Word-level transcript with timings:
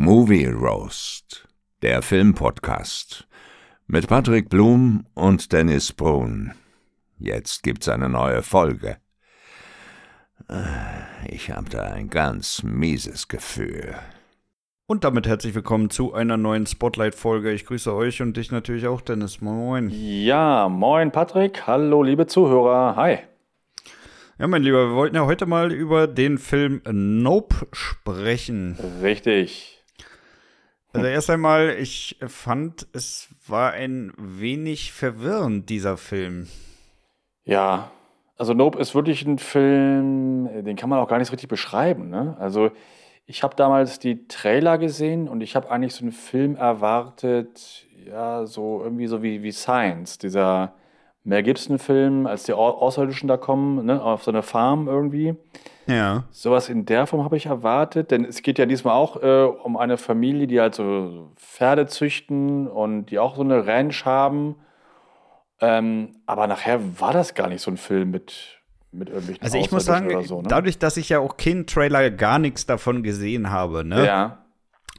Movie 0.00 0.46
Roast, 0.46 1.48
der 1.82 2.02
Filmpodcast 2.02 3.26
mit 3.88 4.06
Patrick 4.06 4.48
Blum 4.48 5.04
und 5.14 5.52
Dennis 5.52 5.92
Brun. 5.92 6.52
Jetzt 7.18 7.64
gibt's 7.64 7.88
eine 7.88 8.08
neue 8.08 8.44
Folge. 8.44 8.98
Ich 11.26 11.50
habe 11.50 11.68
da 11.68 11.82
ein 11.82 12.10
ganz 12.10 12.62
mieses 12.62 13.26
Gefühl. 13.26 13.96
Und 14.86 15.02
damit 15.02 15.26
herzlich 15.26 15.56
willkommen 15.56 15.90
zu 15.90 16.14
einer 16.14 16.36
neuen 16.36 16.66
Spotlight-Folge. 16.66 17.50
Ich 17.50 17.66
grüße 17.66 17.92
euch 17.92 18.22
und 18.22 18.36
dich 18.36 18.52
natürlich 18.52 18.86
auch, 18.86 19.00
Dennis. 19.00 19.40
Moin. 19.40 19.90
Ja, 19.90 20.68
moin 20.68 21.10
Patrick. 21.10 21.66
Hallo 21.66 22.04
liebe 22.04 22.28
Zuhörer. 22.28 22.94
Hi. 22.94 23.18
Ja, 24.38 24.46
mein 24.46 24.62
Lieber, 24.62 24.90
wir 24.90 24.94
wollten 24.94 25.16
ja 25.16 25.26
heute 25.26 25.46
mal 25.46 25.72
über 25.72 26.06
den 26.06 26.38
Film 26.38 26.82
Nope 26.88 27.66
sprechen. 27.72 28.78
Richtig. 29.02 29.74
Also 30.98 31.08
erst 31.08 31.30
einmal, 31.30 31.76
ich 31.78 32.16
fand, 32.26 32.86
es 32.92 33.28
war 33.46 33.72
ein 33.72 34.12
wenig 34.16 34.92
verwirrend, 34.92 35.70
dieser 35.70 35.96
Film. 35.96 36.48
Ja, 37.44 37.90
also 38.36 38.54
Nope 38.54 38.78
ist 38.78 38.94
wirklich 38.94 39.24
ein 39.26 39.38
Film, 39.38 40.64
den 40.64 40.76
kann 40.76 40.88
man 40.88 41.00
auch 41.00 41.08
gar 41.08 41.18
nicht 41.18 41.28
so 41.28 41.32
richtig 41.32 41.48
beschreiben. 41.48 42.08
Ne? 42.08 42.36
Also 42.38 42.70
ich 43.26 43.42
habe 43.42 43.56
damals 43.56 43.98
die 43.98 44.26
Trailer 44.28 44.78
gesehen 44.78 45.28
und 45.28 45.40
ich 45.40 45.56
habe 45.56 45.70
eigentlich 45.70 45.94
so 45.94 46.02
einen 46.02 46.12
Film 46.12 46.56
erwartet, 46.56 47.86
ja, 48.06 48.46
so 48.46 48.80
irgendwie 48.82 49.06
so 49.06 49.22
wie, 49.22 49.42
wie 49.42 49.52
Science, 49.52 50.18
dieser 50.18 50.72
Mel 51.24 51.42
Gibson-Film, 51.42 52.26
als 52.26 52.44
die 52.44 52.54
Außerirdischen 52.54 53.28
da 53.28 53.36
kommen, 53.36 53.84
ne, 53.84 54.02
auf 54.02 54.24
so 54.24 54.30
eine 54.30 54.42
Farm 54.42 54.88
irgendwie. 54.88 55.36
Ja. 55.88 56.24
Sowas 56.30 56.68
in 56.68 56.84
der 56.84 57.06
Form 57.06 57.24
habe 57.24 57.36
ich 57.36 57.46
erwartet, 57.46 58.10
denn 58.10 58.24
es 58.24 58.42
geht 58.42 58.58
ja 58.58 58.66
diesmal 58.66 58.94
auch 58.94 59.22
äh, 59.22 59.44
um 59.44 59.76
eine 59.76 59.96
Familie, 59.96 60.46
die 60.46 60.60
halt 60.60 60.74
so 60.74 61.32
Pferde 61.36 61.86
züchten 61.86 62.68
und 62.68 63.06
die 63.06 63.18
auch 63.18 63.36
so 63.36 63.42
eine 63.42 63.66
Ranch 63.66 64.04
haben. 64.04 64.56
Ähm, 65.60 66.16
aber 66.26 66.46
nachher 66.46 67.00
war 67.00 67.12
das 67.12 67.34
gar 67.34 67.48
nicht 67.48 67.62
so 67.62 67.70
ein 67.70 67.76
Film 67.76 68.10
mit, 68.10 68.60
mit 68.92 69.08
irgendwelchen 69.08 69.42
Also 69.42 69.58
ich 69.58 69.72
muss 69.72 69.86
sagen, 69.86 70.22
so, 70.24 70.42
ne? 70.42 70.48
dadurch, 70.48 70.78
dass 70.78 70.96
ich 70.96 71.08
ja 71.08 71.18
auch 71.18 71.36
keinen 71.36 71.66
Trailer 71.66 72.10
gar 72.10 72.38
nichts 72.38 72.66
davon 72.66 73.02
gesehen 73.02 73.50
habe, 73.50 73.84
ne? 73.84 74.06
Ja 74.06 74.38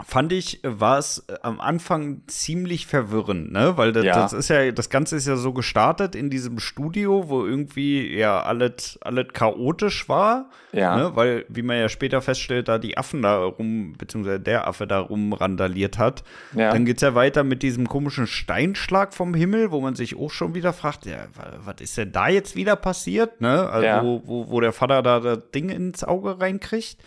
fand 0.05 0.31
ich, 0.31 0.59
war 0.64 0.97
es 0.97 1.25
äh, 1.28 1.36
am 1.42 1.59
Anfang 1.59 2.22
ziemlich 2.28 2.88
verwirrend, 2.88 3.52
ne? 3.52 3.73
Weil 3.78 3.92
das, 3.92 4.05
Ja. 4.05 4.16
das 4.16 4.33
ist 4.33 4.50
ja, 4.50 4.72
das 4.72 4.89
Ganze 4.89 5.17
ist 5.17 5.28
ja 5.28 5.36
so 5.36 5.52
gestartet 5.53 6.16
in 6.16 6.30
diesem 6.30 6.59
Studio, 6.59 7.28
wo 7.30 7.45
irgendwie 7.45 8.16
ja 8.17 8.42
alles, 8.42 8.97
alles 9.02 9.27
chaotisch 9.33 10.08
war. 10.08 10.50
Ja. 10.72 10.95
Ne? 10.95 11.11
Weil, 11.16 11.45
wie 11.50 11.64
man 11.64 11.77
ja 11.77 11.89
später 11.89 12.22
feststellt, 12.22 12.67
da 12.67 12.77
die 12.77 12.97
Affen 12.97 13.22
da 13.23 13.44
rum, 13.44 13.94
beziehungsweise 13.97 14.39
der 14.39 14.67
Affe 14.67 14.88
da 14.88 15.00
rumrandaliert 15.00 15.97
hat. 15.97 16.23
Ja. 16.55 16.72
Dann 16.72 16.86
geht's 16.86 17.02
ja 17.02 17.14
weiter 17.16 17.44
mit 17.44 17.61
diesem 17.64 17.88
komischen 17.88 18.27
Steinschlag 18.27 19.14
vom 19.14 19.33
Himmel, 19.33 19.72
wo 19.72 19.81
man 19.81 19.95
sich 19.95 20.17
auch 20.17 20.31
schon 20.31 20.55
wieder 20.55 20.73
fragt, 20.73 21.05
ja, 21.08 21.17
wa- 21.36 21.53
was 21.66 21.81
ist 21.81 21.97
denn 21.97 22.11
da 22.11 22.30
jetzt 22.30 22.55
wieder 22.55 22.75
passiert, 22.75 23.42
ne? 23.42 23.70
Also, 23.70 23.86
Ja. 23.86 24.03
wo, 24.03 24.22
wo, 24.25 24.50
wo 24.50 24.61
der 24.61 24.72
Vater 24.72 25.02
da 25.02 25.20
das 25.20 25.52
Ding 25.53 25.70
ins 25.70 26.03
Auge 26.03 26.39
reinkriegt. 26.39 26.97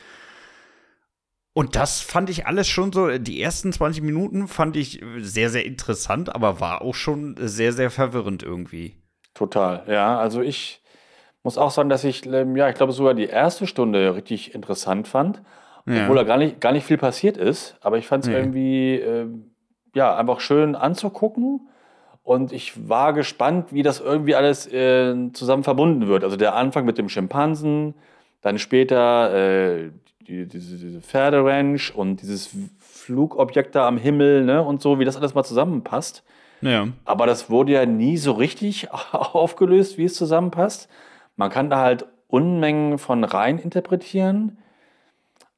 Und 1.55 1.77
das 1.77 2.01
fand 2.01 2.31
ich 2.31 2.47
alles 2.47 2.67
schon 2.69 2.93
so, 2.93 3.19
die 3.19 3.43
ersten 3.43 3.73
20 3.73 4.03
Minuten 4.03 4.49
fand 4.49 4.77
ich 4.77 5.03
sehr, 5.19 5.51
sehr 5.51 5.67
interessant, 5.67 6.35
aber 6.35 6.61
war 6.61 6.81
auch 6.83 6.95
schon 6.95 7.37
sehr, 7.39 7.73
sehr 7.73 7.91
verwirrend 7.91 8.43
irgendwie. 8.43 8.97
Total, 9.35 9.83
ja. 9.87 10.19
Also 10.19 10.41
ich 10.41 10.83
muss 11.43 11.59
auch 11.59 11.71
sagen, 11.71 11.89
dass 11.91 12.05
ich, 12.05 12.25
ähm, 12.27 12.57
ja, 12.57 12.69
ich 12.71 12.75
glaube 12.75 12.93
sogar 12.93 13.13
die 13.15 13.27
erste 13.27 13.67
Stunde 13.67 14.15
richtig 14.15 14.55
interessant 14.55 15.09
fand, 15.09 15.43
Ja. 15.85 16.03
obwohl 16.05 16.17
da 16.17 16.23
gar 16.23 16.39
nicht, 16.39 16.61
gar 16.61 16.73
nicht 16.73 16.87
viel 16.87 16.97
passiert 16.99 17.37
ist. 17.37 17.77
Aber 17.83 17.99
ich 17.99 18.07
fand 18.07 18.25
es 18.25 18.31
Nee. 18.31 18.37
irgendwie, 18.37 18.95
ähm, 18.97 19.51
ja, 19.95 20.17
einfach 20.17 20.41
schön 20.41 20.75
anzugucken. 20.75 21.69
Und 22.23 22.53
ich 22.53 22.89
war 22.89 23.13
gespannt, 23.13 23.73
wie 23.73 23.83
das 23.83 24.01
irgendwie 24.01 24.37
alles 24.37 24.73
äh, 24.73 25.15
zusammen 25.33 25.65
verbunden 25.65 26.07
wird. 26.07 26.23
Also 26.25 26.37
der 26.37 26.55
Anfang 26.55 26.85
mit 26.87 26.97
dem 26.97 27.09
Schimpansen, 27.11 27.95
dann 28.43 28.59
später 28.59 29.35
äh, 29.35 29.91
die, 30.29 30.47
diese, 30.47 30.77
diese 30.77 31.01
Pferderanch 31.01 31.95
und 31.95 32.23
dieses 32.23 32.51
Flugobjekt 32.79 33.75
da 33.75 33.87
am 33.87 33.99
Himmel 33.99 34.45
ne, 34.45 34.63
und 34.63 34.81
so, 34.83 34.99
wie 34.99 35.05
das 35.05 35.17
alles 35.17 35.35
mal 35.35 35.45
zusammenpasst. 35.45 36.23
Ja. 36.61 36.89
Aber 37.05 37.27
das 37.27 37.51
wurde 37.51 37.73
ja 37.73 37.87
nie 37.87 38.17
so 38.17 38.33
richtig 38.33 38.89
aufgelöst, 39.13 39.99
wie 39.99 40.05
es 40.05 40.15
zusammenpasst. 40.15 40.89
Man 41.37 41.51
kann 41.51 41.71
da 41.71 41.79
halt 41.79 42.07
Unmengen 42.29 42.99
von 42.99 43.25
rein 43.25 43.59
interpretieren. 43.59 44.59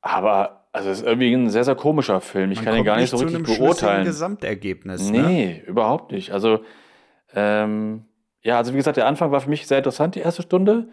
Aber 0.00 0.64
also 0.72 0.90
es 0.90 0.98
ist 0.98 1.06
irgendwie 1.06 1.32
ein 1.32 1.50
sehr, 1.50 1.62
sehr 1.62 1.76
komischer 1.76 2.20
Film. 2.20 2.50
Ich 2.50 2.58
Man 2.58 2.64
kann 2.64 2.76
ihn 2.76 2.84
gar 2.84 2.96
nicht 2.96 3.10
so 3.10 3.18
richtig 3.18 3.44
beurteilen. 3.44 4.04
Gesamtergebnis. 4.04 5.08
Ne? 5.08 5.22
Nee, 5.22 5.62
überhaupt 5.68 6.10
nicht. 6.10 6.32
Also, 6.32 6.60
ähm, 7.32 8.06
ja, 8.42 8.58
also 8.58 8.72
wie 8.72 8.78
gesagt, 8.78 8.96
der 8.96 9.06
Anfang 9.06 9.30
war 9.30 9.40
für 9.40 9.50
mich 9.50 9.68
sehr 9.68 9.78
interessant, 9.78 10.16
die 10.16 10.20
erste 10.20 10.42
Stunde. 10.42 10.88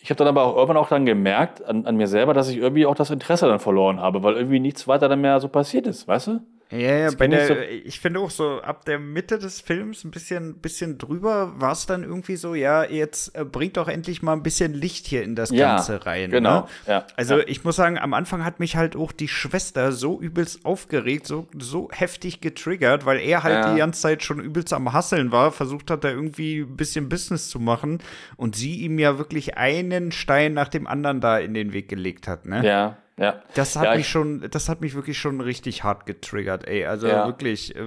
Ich 0.00 0.10
habe 0.10 0.18
dann 0.18 0.28
aber 0.28 0.44
auch 0.44 0.54
irgendwann 0.56 0.76
auch 0.76 0.88
dann 0.88 1.06
gemerkt 1.06 1.64
an, 1.64 1.84
an 1.84 1.96
mir 1.96 2.06
selber, 2.06 2.32
dass 2.32 2.48
ich 2.48 2.56
irgendwie 2.58 2.86
auch 2.86 2.94
das 2.94 3.10
Interesse 3.10 3.48
dann 3.48 3.58
verloren 3.58 4.00
habe, 4.00 4.22
weil 4.22 4.34
irgendwie 4.34 4.60
nichts 4.60 4.86
weiter 4.86 5.08
dann 5.08 5.20
mehr 5.20 5.40
so 5.40 5.48
passiert 5.48 5.86
ist, 5.86 6.06
weißt 6.06 6.28
du? 6.28 6.40
Ja, 6.70 6.78
ja, 6.78 7.10
bei 7.16 7.28
der, 7.28 7.70
ich 7.86 7.98
finde 7.98 8.20
auch 8.20 8.30
so, 8.30 8.60
ab 8.60 8.84
der 8.84 8.98
Mitte 8.98 9.38
des 9.38 9.60
Films 9.60 10.04
ein 10.04 10.10
bisschen, 10.10 10.58
bisschen 10.58 10.98
drüber 10.98 11.54
war 11.58 11.72
es 11.72 11.86
dann 11.86 12.02
irgendwie 12.02 12.36
so, 12.36 12.54
ja, 12.54 12.84
jetzt 12.84 13.34
äh, 13.34 13.44
bringt 13.44 13.78
doch 13.78 13.88
endlich 13.88 14.20
mal 14.22 14.34
ein 14.34 14.42
bisschen 14.42 14.74
Licht 14.74 15.06
hier 15.06 15.22
in 15.22 15.34
das 15.34 15.48
Ja, 15.50 15.76
Ganze 15.76 16.04
rein. 16.04 16.30
genau, 16.30 16.60
Ne? 16.62 16.66
ja, 16.86 17.06
Also 17.16 17.38
ja. 17.38 17.44
ich 17.46 17.64
muss 17.64 17.76
sagen, 17.76 17.96
am 17.98 18.12
Anfang 18.12 18.44
hat 18.44 18.60
mich 18.60 18.76
halt 18.76 18.96
auch 18.96 19.12
die 19.12 19.28
Schwester 19.28 19.92
so 19.92 20.20
übelst 20.20 20.66
aufgeregt, 20.66 21.26
so, 21.26 21.48
so 21.58 21.88
heftig 21.90 22.42
getriggert, 22.42 23.06
weil 23.06 23.18
er 23.20 23.42
halt 23.44 23.72
die 23.72 23.78
ganze 23.78 24.02
Zeit 24.02 24.22
schon 24.22 24.38
übelst 24.38 24.72
am 24.74 24.92
Hasseln 24.92 25.32
war, 25.32 25.52
versucht 25.52 25.90
hat, 25.90 26.04
da 26.04 26.10
irgendwie 26.10 26.58
ein 26.60 26.76
bisschen 26.76 27.08
Business 27.08 27.48
zu 27.48 27.60
machen 27.60 27.98
und 28.36 28.56
sie 28.56 28.80
ihm 28.80 28.98
ja 28.98 29.16
wirklich 29.16 29.56
einen 29.56 30.12
Stein 30.12 30.52
nach 30.52 30.68
dem 30.68 30.86
anderen 30.86 31.22
da 31.22 31.38
in 31.38 31.54
den 31.54 31.72
Weg 31.72 31.88
gelegt 31.88 32.28
hat, 32.28 32.44
ne? 32.44 32.62
Ja, 32.62 32.98
ja. 33.18 33.42
Das 33.54 33.76
hat 33.76 33.84
ja, 33.86 33.92
mich 33.92 34.00
ich- 34.02 34.08
schon, 34.08 34.46
das 34.50 34.68
hat 34.68 34.80
mich 34.80 34.94
wirklich 34.94 35.18
schon 35.18 35.40
richtig 35.40 35.82
hart 35.84 36.06
getriggert, 36.06 36.66
ey. 36.68 36.86
Also 36.86 37.08
Ja. 37.08 37.26
wirklich, 37.26 37.74
äh, 37.76 37.84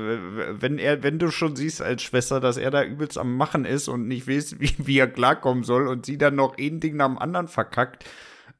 wenn 0.61 0.77
er, 0.77 1.03
wenn 1.03 1.19
du 1.19 1.29
schon 1.31 1.55
siehst 1.55 1.81
als 1.81 2.01
Schwester, 2.03 2.39
dass 2.39 2.57
er 2.57 2.71
da 2.71 2.83
übelst 2.83 3.17
am 3.17 3.37
Machen 3.37 3.65
ist 3.65 3.87
und 3.87 4.07
nicht 4.07 4.27
weiß, 4.27 4.55
wie, 4.59 4.73
wie 4.77 4.97
er 4.99 5.07
klarkommen 5.07 5.63
soll 5.63 5.87
und 5.87 6.05
sie 6.05 6.17
dann 6.17 6.35
noch 6.35 6.57
ein 6.57 6.79
Ding 6.79 6.97
nach 6.97 7.07
dem 7.07 7.17
anderen 7.17 7.47
verkackt, 7.47 8.05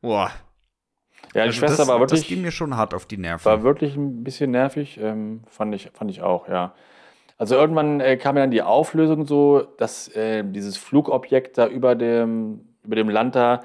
boah. 0.02 0.32
Ja, 1.34 1.44
die 1.44 1.50
Also 1.50 1.60
Schwester 1.60 1.78
das, 1.78 1.88
war 1.88 2.00
Das 2.00 2.12
wirklich, 2.12 2.28
ging 2.28 2.42
mir 2.42 2.52
schon 2.52 2.76
hart 2.76 2.94
auf 2.94 3.06
die 3.06 3.18
Nerven. 3.18 3.46
war 3.46 3.64
wirklich 3.64 3.96
ein 3.96 4.24
bisschen 4.24 4.52
nervig, 4.52 5.00
ähm, 5.02 5.44
fand, 5.48 5.74
ich, 5.76 5.90
fand 5.94 6.12
ich 6.12 6.22
auch, 6.22 6.48
ja. 6.50 6.74
Also 7.38 7.56
irgendwann 7.56 8.00
äh, 8.02 8.18
kam 8.18 8.36
ja 8.38 8.44
dann 8.44 8.52
die 8.52 8.62
Auflösung 8.62 9.26
so, 9.26 9.62
dass 9.78 10.08
äh, 10.16 10.44
dieses 10.46 10.78
Flugobjekt 10.78 11.58
da 11.58 11.68
über 11.68 11.96
dem, 11.96 12.62
über 12.84 12.96
dem 12.96 13.10
Land 13.10 13.36
da 13.36 13.62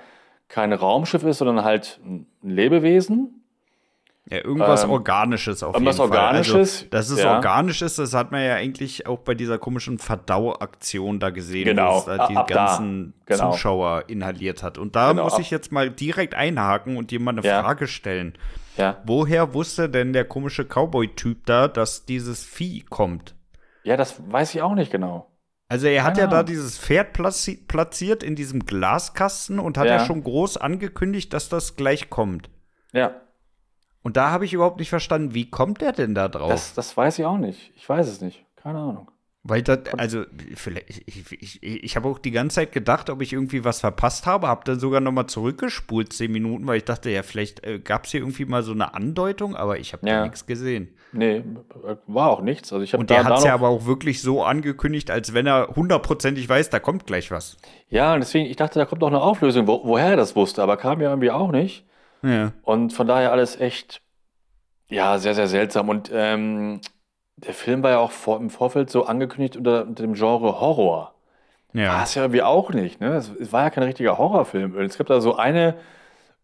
kein 0.49 0.73
Raumschiff 0.73 1.23
ist, 1.25 1.39
sondern 1.39 1.65
halt 1.65 2.01
ein 2.05 2.27
Lebewesen. 2.43 3.43
Ja, 4.29 4.39
irgendwas 4.39 4.83
Ähm, 4.83 4.91
Organisches 4.91 5.63
auf 5.63 5.75
irgendwas 5.75 5.99
jeden 5.99 6.11
Fall. 6.11 6.19
Organisches, 6.19 6.57
Also, 6.79 6.87
dass 6.91 7.11
es 7.11 7.21
ja. 7.23 7.37
organisch 7.37 7.81
ist, 7.83 7.99
das 8.01 8.13
hat 8.13 8.33
man 8.33 8.43
ja 8.45 8.55
eigentlich 8.55 9.07
auch 9.07 9.21
bei 9.21 9.35
dieser 9.35 9.57
komischen 9.59 9.99
Verdauaktion 10.01 11.21
da 11.21 11.31
gesehen, 11.31 11.65
Genau, 11.67 11.95
wo 11.95 11.99
es 11.99 12.05
da 12.07 12.27
die 12.27 12.37
ab 12.37 12.49
ganzen 12.49 13.15
Genau. 13.27 13.53
Zuschauer 13.53 14.05
inhaliert 14.09 14.65
hat. 14.65 14.79
Und 14.79 14.97
da 14.97 15.11
Genau, 15.13 15.25
muss 15.25 15.39
ich 15.39 15.53
jetzt 15.53 15.71
mal 15.71 15.91
direkt 15.91 16.35
einhaken 16.35 16.97
und 16.97 17.13
mal 17.21 17.31
eine 17.39 17.43
Ja. 17.47 17.63
Frage 17.63 17.87
stellen. 17.87 18.35
Ja. 18.77 19.01
Woher 19.05 19.55
wusste 19.55 19.89
denn 19.89 20.13
der 20.13 20.25
komische 20.25 20.65
Cowboy-Typ 20.65 21.47
da, 21.47 21.69
dass 21.69 22.05
dieses 22.05 22.45
Vieh 22.45 22.83
kommt? 22.83 23.35
ja, 23.85 23.97
das 23.97 24.21
weiß 24.29 24.53
ich 24.57 24.61
auch 24.63 24.75
nicht 24.75 24.91
genau. 24.91 25.31
Also 25.69 25.89
er 25.89 26.05
hat 26.05 26.15
Keine 26.15 26.21
ja 26.21 26.27
da 26.29 26.37
Ahnung. 26.39 26.47
dieses 26.47 26.79
Pferd 26.79 27.13
platzi 27.13 27.57
platziert 27.57 28.23
in 28.23 28.37
diesem 28.37 28.65
Glaskasten 28.67 29.59
und 29.59 29.77
hat 29.79 29.87
ja. 29.87 29.97
Ja. 29.97 30.05
schon 30.07 30.23
groß 30.23 30.57
angekündigt, 30.59 31.33
dass 31.33 31.49
das 31.49 31.75
gleich 31.77 32.09
kommt. 32.09 32.51
Ja, 32.93 33.21
Und 34.03 34.17
da 34.17 34.31
habe 34.31 34.45
ich 34.45 34.53
überhaupt 34.53 34.79
nicht 34.79 34.91
verstanden, 34.91 35.35
wie 35.35 35.51
kommt 35.51 35.81
der 35.81 35.91
denn 35.93 36.15
da 36.15 36.29
drauf? 36.29 36.51
das, 36.53 36.75
das 36.75 36.97
weiß 36.97 37.19
ich 37.19 37.25
auch 37.25 37.39
nicht. 37.39 37.73
Ich 37.75 37.89
weiß 37.89 38.07
es 38.07 38.21
nicht. 38.21 38.45
Keine 38.55 38.79
Ahnung. 38.79 39.11
Weil 39.49 39.63
das, 39.63 39.79
also, 39.97 40.25
vielleicht, 40.57 40.91
ich, 40.91 41.07
ich, 41.31 41.63
ich, 41.63 41.85
ich 41.85 41.97
habe 41.97 42.09
auch 42.09 42.19
die 42.19 42.33
ganze 42.33 42.57
Zeit 42.57 42.73
gedacht, 42.73 43.11
ob 43.11 43.23
ich 43.23 43.33
irgendwie 43.33 43.65
was 43.65 43.81
verpasst 43.81 44.27
habe, 44.27 44.49
habe 44.49 44.63
dann 44.65 44.81
sogar 44.81 45.01
noch 45.01 45.13
mal 45.13 45.29
zurückgespult, 45.29 46.13
zehn 46.13 46.33
Minuten, 46.33 46.67
weil 46.67 46.79
ich 46.79 46.85
dachte, 46.85 47.11
ja, 47.11 47.23
vielleicht 47.23 47.65
äh, 47.65 47.79
gab 47.79 48.07
es 48.07 48.11
hier 48.11 48.21
irgendwie 48.21 48.45
mal 48.45 48.65
so 48.65 48.73
eine 48.73 48.95
Andeutung, 48.95 49.55
aber 49.55 49.79
ich 49.79 49.93
habe 49.93 50.09
Ja. 50.09 50.25
nichts 50.25 50.47
gesehen. 50.47 50.89
Nee, 51.13 51.45
war 52.09 52.31
auch 52.31 52.41
nichts. 52.41 52.73
Also 52.73 52.83
ich 52.83 52.95
Und 52.95 53.11
da, 53.11 53.15
der 53.15 53.25
hat 53.25 53.39
es 53.39 53.45
ja 53.45 53.55
aber 53.55 53.69
auch 53.69 53.87
wirklich 53.87 54.21
so 54.21 54.43
angekündigt, 54.43 55.11
als 55.11 55.33
wenn 55.33 55.47
er 55.47 55.69
hundertprozentig 55.77 56.49
weiß, 56.49 56.71
da 56.71 56.81
kommt 56.81 57.07
gleich 57.07 57.31
was. 57.31 57.57
Ja, 57.89 58.15
und 58.15 58.21
deswegen, 58.21 58.47
ich 58.47 58.57
dachte, 58.57 58.81
da 58.81 58.85
kommt 58.85 59.03
doch 59.03 59.07
eine 59.09 59.21
Auflösung, 59.21 59.67
wo, 59.69 59.83
woher 59.85 60.09
er 60.11 60.17
das 60.17 60.35
wusste, 60.35 60.63
aber 60.63 60.77
kam 60.77 61.01
ja 61.01 61.11
irgendwie 61.11 61.31
auch 61.31 61.53
nicht. 61.53 61.85
Ja. 62.23 62.53
Und 62.63 62.93
von 62.93 63.07
daher 63.07 63.31
alles 63.31 63.61
echt, 63.61 64.03
ja, 64.89 65.19
sehr, 65.19 65.35
sehr 65.35 65.47
seltsam. 65.47 65.89
Und 65.89 66.11
ähm, 66.13 66.81
der 67.37 67.55
Film 67.55 67.83
war 67.83 67.91
ja 67.91 67.99
auch 67.99 68.11
vor, 68.13 68.39
im 68.39 68.51
Vorfeld 68.51 68.91
so 68.91 69.05
angekündigt 69.07 69.57
unter, 69.57 69.83
unter 69.87 70.03
dem 70.03 70.15
Genre 70.15 70.61
Horror. 70.61 71.13
War 71.73 71.83
Ja. 71.83 72.03
es 72.03 72.15
ja 72.15 72.23
irgendwie 72.23 72.43
auch 72.43 72.71
nicht, 72.71 73.01
ne? 73.01 73.15
Es, 73.17 73.31
es 73.39 73.53
war 73.53 73.65
ja 73.65 73.71
kein 73.71 73.85
richtiger 73.85 74.17
Horrorfilm. 74.19 74.79
Es 74.81 74.97
gibt 74.97 75.11
da 75.11 75.21
so 75.21 75.37
eine 75.37 75.75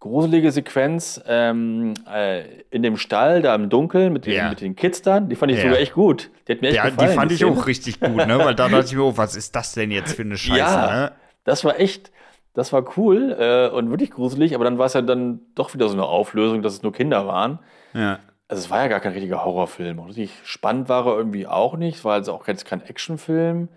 gruselige 0.01 0.51
Sequenz 0.51 1.23
ähm, 1.29 1.95
äh, 2.13 2.43
in 2.71 2.83
dem 2.83 2.97
Stall, 2.97 3.41
da 3.41 3.55
im 3.55 3.71
Dunkeln 3.71 4.13
mit 4.13 4.27
den, 4.27 4.35
Ja. 4.35 4.49
mit 4.51 4.61
den 4.61 4.75
Kids 4.75 5.01
dann. 5.03 5.29
Die 5.29 5.37
fand 5.37 5.53
ich 5.53 5.59
Ja. 5.59 5.65
sogar 5.65 5.79
echt 5.79 5.95
gut. 5.95 6.31
Die 6.49 6.53
hat 6.53 6.61
mir 6.61 6.69
echt 6.69 6.77
Ja, 6.77 6.89
gefallen. 6.89 7.09
die 7.11 7.15
fand 7.15 7.33
ich 7.33 7.39
Szene. 7.39 7.53
auch 7.53 7.67
richtig 7.67 8.01
gut, 8.01 8.17
ne? 8.27 8.39
Weil 8.39 8.55
da 8.55 8.69
dachte 8.69 8.87
ich 8.87 8.95
mir, 8.97 9.03
oh, 9.05 9.17
was 9.17 9.37
ist 9.37 9.55
das 9.55 9.73
denn 9.75 9.91
jetzt 9.93 10.15
für 10.15 10.23
eine 10.23 10.37
Scheiße, 10.37 10.59
Ja. 10.59 10.91
ne? 10.91 11.13
Das 11.45 11.65
war 11.65 11.79
echt, 11.79 12.11
das 12.55 12.73
war 12.73 12.85
cool 12.97 13.35
äh, 13.39 13.69
und 13.75 13.91
wirklich 13.91 14.11
gruselig, 14.11 14.55
aber 14.57 14.65
dann 14.65 14.77
war 14.79 14.87
es 14.87 14.93
ja 14.95 15.03
dann 15.03 15.41
doch 15.55 15.73
wieder 15.73 15.89
so 15.89 15.95
eine 15.95 16.05
Auflösung, 16.05 16.63
dass 16.63 16.75
es 16.75 16.83
nur 16.83 16.93
Kinder 16.93 17.27
waren. 17.29 17.61
Ja. 17.95 18.19
Also 18.53 18.65
es 18.65 18.71
war 18.71 18.83
ja 18.83 18.89
gar 18.89 19.01
kein 19.01 19.13
richtiger 19.13 19.47
Horrorfilm. 19.47 19.99
Richtig 20.01 20.31
spannend 20.45 20.91
war 20.91 21.07
er 21.07 21.17
irgendwie 21.17 21.47
auch 21.47 21.75
nicht. 21.79 21.97
Es 21.97 22.05
war 22.05 22.13
also 22.13 22.35
auch 22.35 22.47
jetzt 22.47 22.67
kein 22.67 22.83
Actionfilm. 22.83 23.69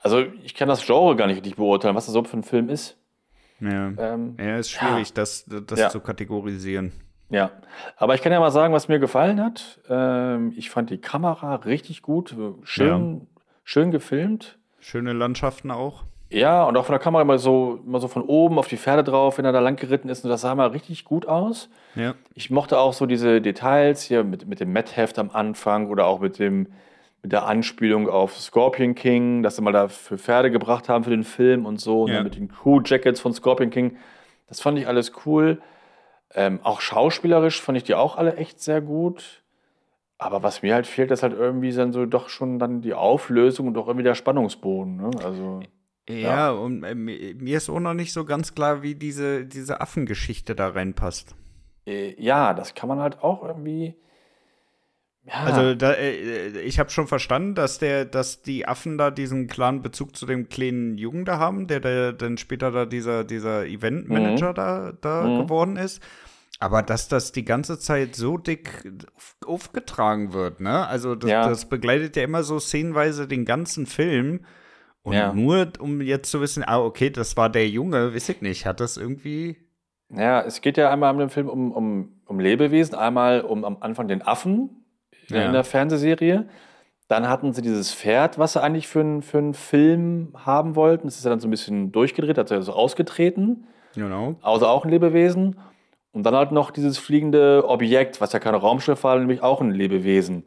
Also 0.00 0.18
ich 0.42 0.54
kann 0.54 0.68
das 0.68 0.84
Genre 0.84 1.16
gar 1.16 1.28
nicht 1.28 1.36
richtig 1.36 1.56
beurteilen, 1.56 1.94
was 1.94 2.04
das 2.04 2.12
so 2.12 2.22
für 2.22 2.36
ein 2.36 2.42
Film 2.42 2.68
ist. 2.68 2.98
Ja. 3.60 3.90
Ähm, 3.96 4.36
ja, 4.38 4.58
ist 4.58 4.70
schwierig, 4.70 5.14
das, 5.14 5.46
das 5.66 5.80
Ja. 5.80 5.88
zu 5.88 6.00
kategorisieren. 6.00 6.92
Ja, 7.30 7.52
aber 7.96 8.14
ich 8.14 8.20
kann 8.20 8.32
ja 8.32 8.40
mal 8.40 8.50
sagen, 8.50 8.74
was 8.74 8.86
mir 8.88 8.98
gefallen 8.98 9.42
hat. 9.42 9.80
Ähm, 9.88 10.52
ich 10.58 10.68
fand 10.68 10.90
die 10.90 10.98
Kamera 11.00 11.54
richtig 11.54 12.02
gut, 12.02 12.36
schön, 12.64 13.26
schön 13.64 13.90
gefilmt. 13.92 14.58
Schöne 14.78 15.14
Landschaften 15.14 15.70
auch. 15.70 16.04
Ja, 16.32 16.64
und 16.64 16.76
auch 16.76 16.84
von 16.84 16.92
der 16.94 16.98
Kamera 17.00 17.22
immer 17.22 17.38
so, 17.38 17.80
immer 17.86 18.00
so 18.00 18.08
von 18.08 18.22
oben 18.22 18.58
auf 18.58 18.68
die 18.68 18.76
Pferde 18.76 19.04
drauf, 19.04 19.38
wenn 19.38 19.44
er 19.44 19.52
da 19.52 19.60
lang 19.60 19.76
geritten 19.76 20.08
ist. 20.08 20.24
Und 20.24 20.30
das 20.30 20.40
sah 20.40 20.54
mal 20.54 20.68
richtig 20.68 21.04
gut 21.04 21.26
aus. 21.26 21.68
Ja. 21.94 22.14
Ich 22.34 22.50
mochte 22.50 22.78
auch 22.78 22.92
so 22.92 23.06
diese 23.06 23.40
Details 23.40 24.02
hier 24.02 24.24
mit, 24.24 24.46
mit 24.46 24.60
dem 24.60 24.72
Matt-Heft 24.72 25.18
am 25.18 25.30
Anfang 25.30 25.88
oder 25.90 26.06
auch 26.06 26.20
mit 26.20 26.38
dem 26.38 26.68
mit 27.24 27.30
der 27.30 27.46
Anspielung 27.46 28.08
auf 28.08 28.36
Scorpion 28.36 28.96
King, 28.96 29.44
dass 29.44 29.54
sie 29.54 29.62
mal 29.62 29.70
da 29.70 29.86
für 29.86 30.18
Pferde 30.18 30.50
gebracht 30.50 30.88
haben 30.88 31.04
für 31.04 31.10
den 31.10 31.22
Film 31.22 31.66
und 31.66 31.80
so, 31.80 32.08
Ja. 32.08 32.14
ne, 32.14 32.24
mit 32.24 32.34
den 32.34 32.48
Crew-Jackets 32.48 33.20
von 33.20 33.32
Scorpion 33.32 33.70
King. 33.70 33.96
Das 34.48 34.60
fand 34.60 34.76
ich 34.76 34.88
alles 34.88 35.12
cool. 35.24 35.62
Ähm, 36.34 36.58
auch 36.64 36.80
schauspielerisch 36.80 37.62
fand 37.62 37.78
ich 37.78 37.84
die 37.84 37.94
auch 37.94 38.16
alle 38.16 38.34
echt 38.38 38.60
sehr 38.60 38.80
gut. 38.80 39.44
Aber 40.18 40.42
was 40.42 40.62
mir 40.62 40.74
halt 40.74 40.88
fehlt, 40.88 41.12
ist 41.12 41.22
halt 41.22 41.32
irgendwie 41.32 41.72
dann 41.72 41.92
so 41.92 42.06
doch 42.06 42.28
schon 42.28 42.58
dann 42.58 42.80
die 42.80 42.94
Auflösung 42.94 43.68
und 43.68 43.74
doch 43.74 43.86
irgendwie 43.86 44.04
der 44.04 44.16
Spannungsboden. 44.16 44.96
Ne? 44.96 45.10
Also, 45.24 45.60
Ja, 46.20 46.48
Ja. 46.48 46.50
und 46.50 46.84
äh, 46.84 46.94
mir 46.94 47.56
ist 47.56 47.68
auch 47.70 47.80
noch 47.80 47.94
nicht 47.94 48.12
so 48.12 48.24
ganz 48.24 48.54
klar, 48.54 48.82
wie 48.82 48.94
diese, 48.94 49.44
diese 49.46 49.80
Affengeschichte 49.80 50.54
da 50.54 50.68
reinpasst. 50.68 51.34
äh, 51.86 52.14
ja, 52.22 52.54
das 52.54 52.74
kann 52.74 52.88
man 52.88 53.00
halt 53.00 53.22
auch 53.22 53.42
irgendwie. 53.44 53.96
Ja, 55.24 55.34
Also 55.44 55.74
da, 55.76 55.92
äh, 55.92 56.48
ich 56.62 56.80
habe 56.80 56.90
schon 56.90 57.06
verstanden, 57.06 57.54
dass 57.54 57.78
der, 57.78 58.04
dass 58.04 58.42
die 58.42 58.66
Affen 58.66 58.98
da 58.98 59.10
diesen 59.12 59.46
klaren 59.46 59.80
Bezug 59.82 60.16
zu 60.16 60.26
dem 60.26 60.48
kleinen 60.48 60.98
Jungen 60.98 61.24
da 61.24 61.38
haben, 61.38 61.68
der, 61.68 61.78
der 61.80 62.12
dann 62.12 62.38
später 62.38 62.72
da 62.72 62.86
dieser, 62.86 63.22
dieser 63.22 63.64
Eventmanager 63.66 64.52
da, 64.52 64.92
da 65.00 65.22
Mhm. 65.28 65.36
geworden 65.38 65.76
ist. 65.76 66.02
Aber 66.58 66.82
dass 66.82 67.08
das 67.08 67.30
die 67.32 67.44
ganze 67.44 67.78
Zeit 67.78 68.14
so 68.16 68.36
dick 68.38 68.84
auf, 69.16 69.36
aufgetragen 69.46 70.32
wird, 70.32 70.60
ne? 70.60 70.86
Also 70.86 71.14
das, 71.16 71.30
Ja. 71.30 71.48
das 71.48 71.68
begleitet 71.68 72.14
ja 72.16 72.22
immer 72.24 72.42
so 72.44 72.58
szenenweise 72.60 73.26
den 73.28 73.44
ganzen 73.44 73.86
Film. 73.86 74.44
Und 75.02 75.14
Ja. 75.14 75.32
nur 75.32 75.68
um 75.80 76.00
jetzt 76.00 76.30
zu 76.30 76.40
wissen, 76.40 76.62
ah, 76.66 76.78
okay, 76.80 77.10
das 77.10 77.36
war 77.36 77.48
der 77.50 77.68
Junge, 77.68 78.14
weiß 78.14 78.28
ich 78.28 78.40
nicht, 78.40 78.66
hat 78.66 78.80
das 78.80 78.96
irgendwie. 78.96 79.56
Ja, 80.14 80.42
es 80.42 80.60
geht 80.60 80.76
ja 80.76 80.90
einmal 80.90 81.12
in 81.14 81.18
dem 81.18 81.30
Film 81.30 81.48
um, 81.48 81.72
um, 81.72 82.20
um 82.26 82.38
Lebewesen, 82.38 82.94
einmal 82.94 83.40
um 83.40 83.64
am 83.64 83.78
Anfang 83.80 84.06
den 84.08 84.22
Affen 84.22 84.84
Ja. 85.28 85.46
in 85.46 85.52
der 85.52 85.64
Fernsehserie. 85.64 86.46
Dann 87.08 87.28
hatten 87.28 87.52
sie 87.52 87.62
dieses 87.62 87.92
Pferd, 87.94 88.38
was 88.38 88.52
sie 88.54 88.62
eigentlich 88.62 88.86
für, 88.88 89.00
einen- 89.00 89.22
für 89.22 89.38
einen 89.38 89.54
Film 89.54 90.34
haben 90.34 90.76
wollten. 90.76 91.06
Das 91.08 91.16
ist 91.16 91.24
ja 91.24 91.30
dann 91.30 91.40
so 91.40 91.48
ein 91.48 91.50
bisschen 91.50 91.92
durchgedreht, 91.92 92.38
hat 92.38 92.50
er 92.50 92.62
so 92.62 92.72
ausgetreten. 92.72 93.66
Genau. 93.94 94.36
Also 94.42 94.66
auch 94.66 94.84
ein 94.84 94.90
Lebewesen. 94.90 95.56
Und 96.12 96.24
dann 96.24 96.34
halt 96.34 96.52
noch 96.52 96.70
dieses 96.70 96.98
fliegende 96.98 97.64
Objekt, 97.66 98.20
was 98.20 98.32
ja 98.32 98.38
kein 98.38 98.54
Raumschiff 98.54 99.02
war, 99.04 99.18
nämlich 99.18 99.42
auch 99.42 99.60
ein 99.60 99.72
Lebewesen. 99.72 100.44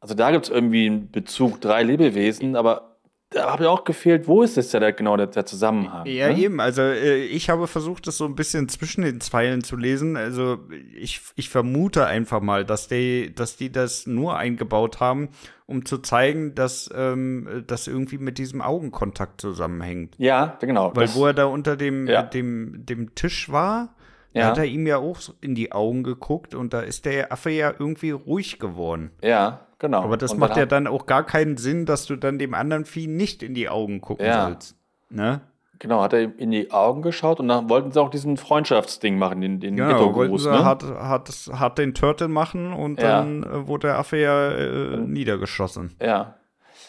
Also 0.00 0.14
da 0.14 0.30
gibt 0.30 0.44
es 0.44 0.50
irgendwie 0.50 0.86
einen 0.86 1.10
Bezug, 1.10 1.60
drei 1.60 1.82
Lebewesen, 1.82 2.54
aber 2.54 2.95
habe 3.38 3.64
ich 3.64 3.68
auch 3.68 3.84
gefehlt, 3.84 4.26
wo 4.28 4.42
ist 4.42 4.56
jetzt 4.56 4.72
der, 4.74 4.92
genau 4.92 5.16
der, 5.16 5.26
der 5.28 5.46
Zusammenhang? 5.46 6.06
Ja, 6.06 6.28
ne? 6.32 6.38
eben. 6.38 6.60
Also 6.60 6.82
äh, 6.82 7.24
ich 7.24 7.50
habe 7.50 7.66
versucht, 7.66 8.06
das 8.06 8.16
so 8.18 8.24
ein 8.24 8.34
bisschen 8.34 8.68
zwischen 8.68 9.02
den 9.02 9.20
Zeilen 9.20 9.62
zu 9.62 9.76
lesen. 9.76 10.16
Also 10.16 10.58
ich, 10.96 11.20
ich 11.36 11.48
vermute 11.48 12.06
einfach 12.06 12.40
mal, 12.40 12.64
dass 12.64 12.88
die, 12.88 13.34
dass 13.34 13.56
die 13.56 13.70
das 13.70 14.06
nur 14.06 14.36
eingebaut 14.36 15.00
haben, 15.00 15.28
um 15.66 15.84
zu 15.84 15.98
zeigen, 15.98 16.54
dass 16.54 16.90
ähm, 16.94 17.64
das 17.66 17.86
irgendwie 17.88 18.18
mit 18.18 18.38
diesem 18.38 18.62
Augenkontakt 18.62 19.40
zusammenhängt. 19.40 20.14
Ja, 20.18 20.56
genau. 20.60 20.92
Weil 20.94 21.06
das- 21.06 21.16
wo 21.16 21.26
er 21.26 21.34
da 21.34 21.44
unter 21.46 21.76
dem, 21.76 22.06
Ja. 22.06 22.22
dem, 22.22 22.86
dem 22.86 23.14
Tisch 23.14 23.50
war, 23.50 23.94
Ja. 24.36 24.46
hat 24.48 24.58
er 24.58 24.64
ihm 24.64 24.86
ja 24.86 24.98
auch 24.98 25.18
in 25.40 25.54
die 25.54 25.72
Augen 25.72 26.02
geguckt 26.02 26.54
und 26.54 26.72
da 26.72 26.80
ist 26.80 27.04
der 27.06 27.32
Affe 27.32 27.50
ja 27.50 27.72
irgendwie 27.78 28.10
ruhig 28.10 28.58
geworden. 28.58 29.10
Ja, 29.22 29.66
genau. 29.78 30.02
Aber 30.02 30.16
das 30.16 30.32
Und 30.32 30.38
macht 30.38 30.56
ja 30.56 30.62
hat- 30.62 30.72
dann 30.72 30.86
auch 30.86 31.06
gar 31.06 31.24
keinen 31.24 31.56
Sinn, 31.56 31.86
dass 31.86 32.06
du 32.06 32.16
dann 32.16 32.38
dem 32.38 32.54
anderen 32.54 32.84
Vieh 32.84 33.06
nicht 33.06 33.42
in 33.42 33.54
die 33.54 33.68
Augen 33.68 34.00
gucken 34.00 34.26
Ja. 34.26 34.44
sollst. 34.46 34.76
Ne? 35.10 35.40
Genau, 35.78 36.00
hat 36.00 36.14
er 36.14 36.22
ihm 36.22 36.32
in 36.38 36.50
die 36.52 36.70
Augen 36.70 37.02
geschaut 37.02 37.38
und 37.38 37.48
dann 37.48 37.68
wollten 37.68 37.92
sie 37.92 38.00
auch 38.00 38.08
diesen 38.08 38.38
Freundschaftsding 38.38 39.18
machen, 39.18 39.42
den, 39.42 39.60
den 39.60 39.76
Genau, 39.76 39.88
Ghetto-Gruß, 40.10 40.46
ne? 40.46 40.64
hart, 40.64 40.82
hart, 40.84 41.30
hart 41.52 41.76
den 41.78 41.92
Turtle 41.92 42.28
machen 42.28 42.72
und 42.72 43.00
Ja. 43.02 43.18
dann 43.20 43.42
äh, 43.42 43.66
wurde 43.68 43.88
der 43.88 43.98
Affe 43.98 44.16
ja 44.16 44.52
äh, 44.52 44.96
niedergeschossen. 44.96 45.94
Ja. 46.00 46.36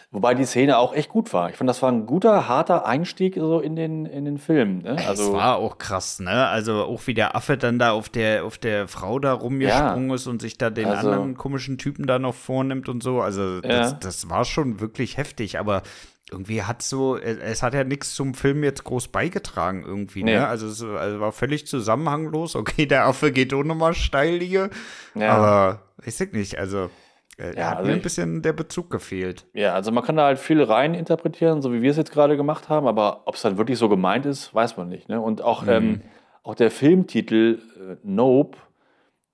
Wobei 0.10 0.34
die 0.36 0.46
Szene 0.46 0.78
auch 0.78 0.94
echt 0.94 1.10
gut 1.10 1.34
war. 1.34 1.50
Ich 1.50 1.58
fand, 1.58 1.70
das 1.70 1.82
war 1.82 1.92
ein 1.92 2.06
guter, 2.06 2.48
harter 2.48 2.86
Einstieg 2.86 3.36
so 3.36 3.60
in 3.60 3.76
den, 3.76 4.06
in 4.06 4.24
den 4.24 4.38
Film. 4.38 4.80
Ne? 4.80 4.98
Also, 5.06 5.24
es 5.24 5.34
war 5.34 5.58
auch 5.58 5.78
krass, 5.78 6.22
ne? 6.22 6.48
Also 6.48 6.86
auch 6.86 7.06
wie 7.08 7.14
der 7.14 7.36
Affe 7.36 7.58
dann 7.58 7.78
da 7.78 7.92
auf 7.92 8.08
der, 8.08 8.46
auf 8.46 8.58
der 8.58 8.88
Frau 8.88 9.20
da 9.20 9.34
rumgesprungen 9.34 10.10
ist 10.12 10.26
und 10.28 10.42
sich 10.42 10.58
da 10.58 10.70
den 10.70 10.88
Also- 10.88 11.10
anderen 11.10 11.36
komischen 11.36 11.78
Typen 11.78 12.08
da 12.08 12.20
noch 12.20 12.36
vornimmt 12.36 12.88
und 12.88 13.04
so. 13.04 13.20
Also 13.20 13.60
das, 13.60 13.92
Ja. 13.92 13.98
das 14.00 14.30
war 14.30 14.46
schon 14.46 14.80
wirklich 14.80 15.18
heftig, 15.18 15.60
aber 15.60 15.84
irgendwie 16.32 16.64
hat 16.64 16.82
so, 16.82 17.18
es, 17.18 17.62
hat 17.62 17.74
ja 17.74 17.84
nichts 17.84 18.14
zum 18.16 18.34
Film 18.34 18.64
jetzt 18.64 18.86
groß 18.86 19.10
beigetragen 19.10 19.84
irgendwie, 19.86 20.24
Nee. 20.24 20.36
ne? 20.36 20.48
Also 20.48 20.68
es 20.68 20.82
also 20.84 21.20
war 21.20 21.34
völlig 21.34 21.68
zusammenhanglos. 21.68 22.56
Okay, 22.56 22.86
der 22.86 23.06
Affe 23.06 23.34
geht 23.34 23.54
auch 23.54 23.64
nochmal 23.64 23.94
steil 23.94 24.40
hier, 24.40 24.70
Ja. 25.16 25.34
aber 25.36 25.82
weiß 26.06 26.22
ich 26.22 26.32
nicht, 26.32 26.58
also 26.60 26.90
äh, 27.38 27.56
Ja, 27.58 27.70
hat 27.72 27.78
also 27.78 27.90
mir 27.90 27.96
ein 27.96 28.02
bisschen 28.02 28.42
der 28.42 28.54
Bezug 28.54 28.90
gefehlt. 28.90 29.46
ja, 29.54 29.74
also 29.74 29.92
man 29.92 30.04
kann 30.04 30.16
da 30.18 30.26
halt 30.26 30.40
viel 30.40 30.62
rein 30.64 30.94
interpretieren, 30.94 31.62
so 31.62 31.72
wie 31.74 31.82
wir 31.82 31.92
es 31.92 31.98
jetzt 31.98 32.12
gerade 32.12 32.38
gemacht 32.38 32.70
haben, 32.70 32.88
aber 32.88 33.22
ob 33.26 33.36
es 33.36 33.42
dann 33.42 33.58
wirklich 33.58 33.78
so 33.78 33.90
gemeint 33.90 34.26
ist, 34.26 34.54
weiß 34.54 34.78
man 34.78 34.90
nicht. 34.90 35.10
Ne? 35.10 35.20
Und 35.22 35.42
auch, 35.42 35.64
Mhm. 35.64 35.70
ähm, 35.70 36.02
auch 36.44 36.56
der 36.56 36.72
Filmtitel 36.72 37.60
äh, 37.78 37.96
Nope, 38.04 38.58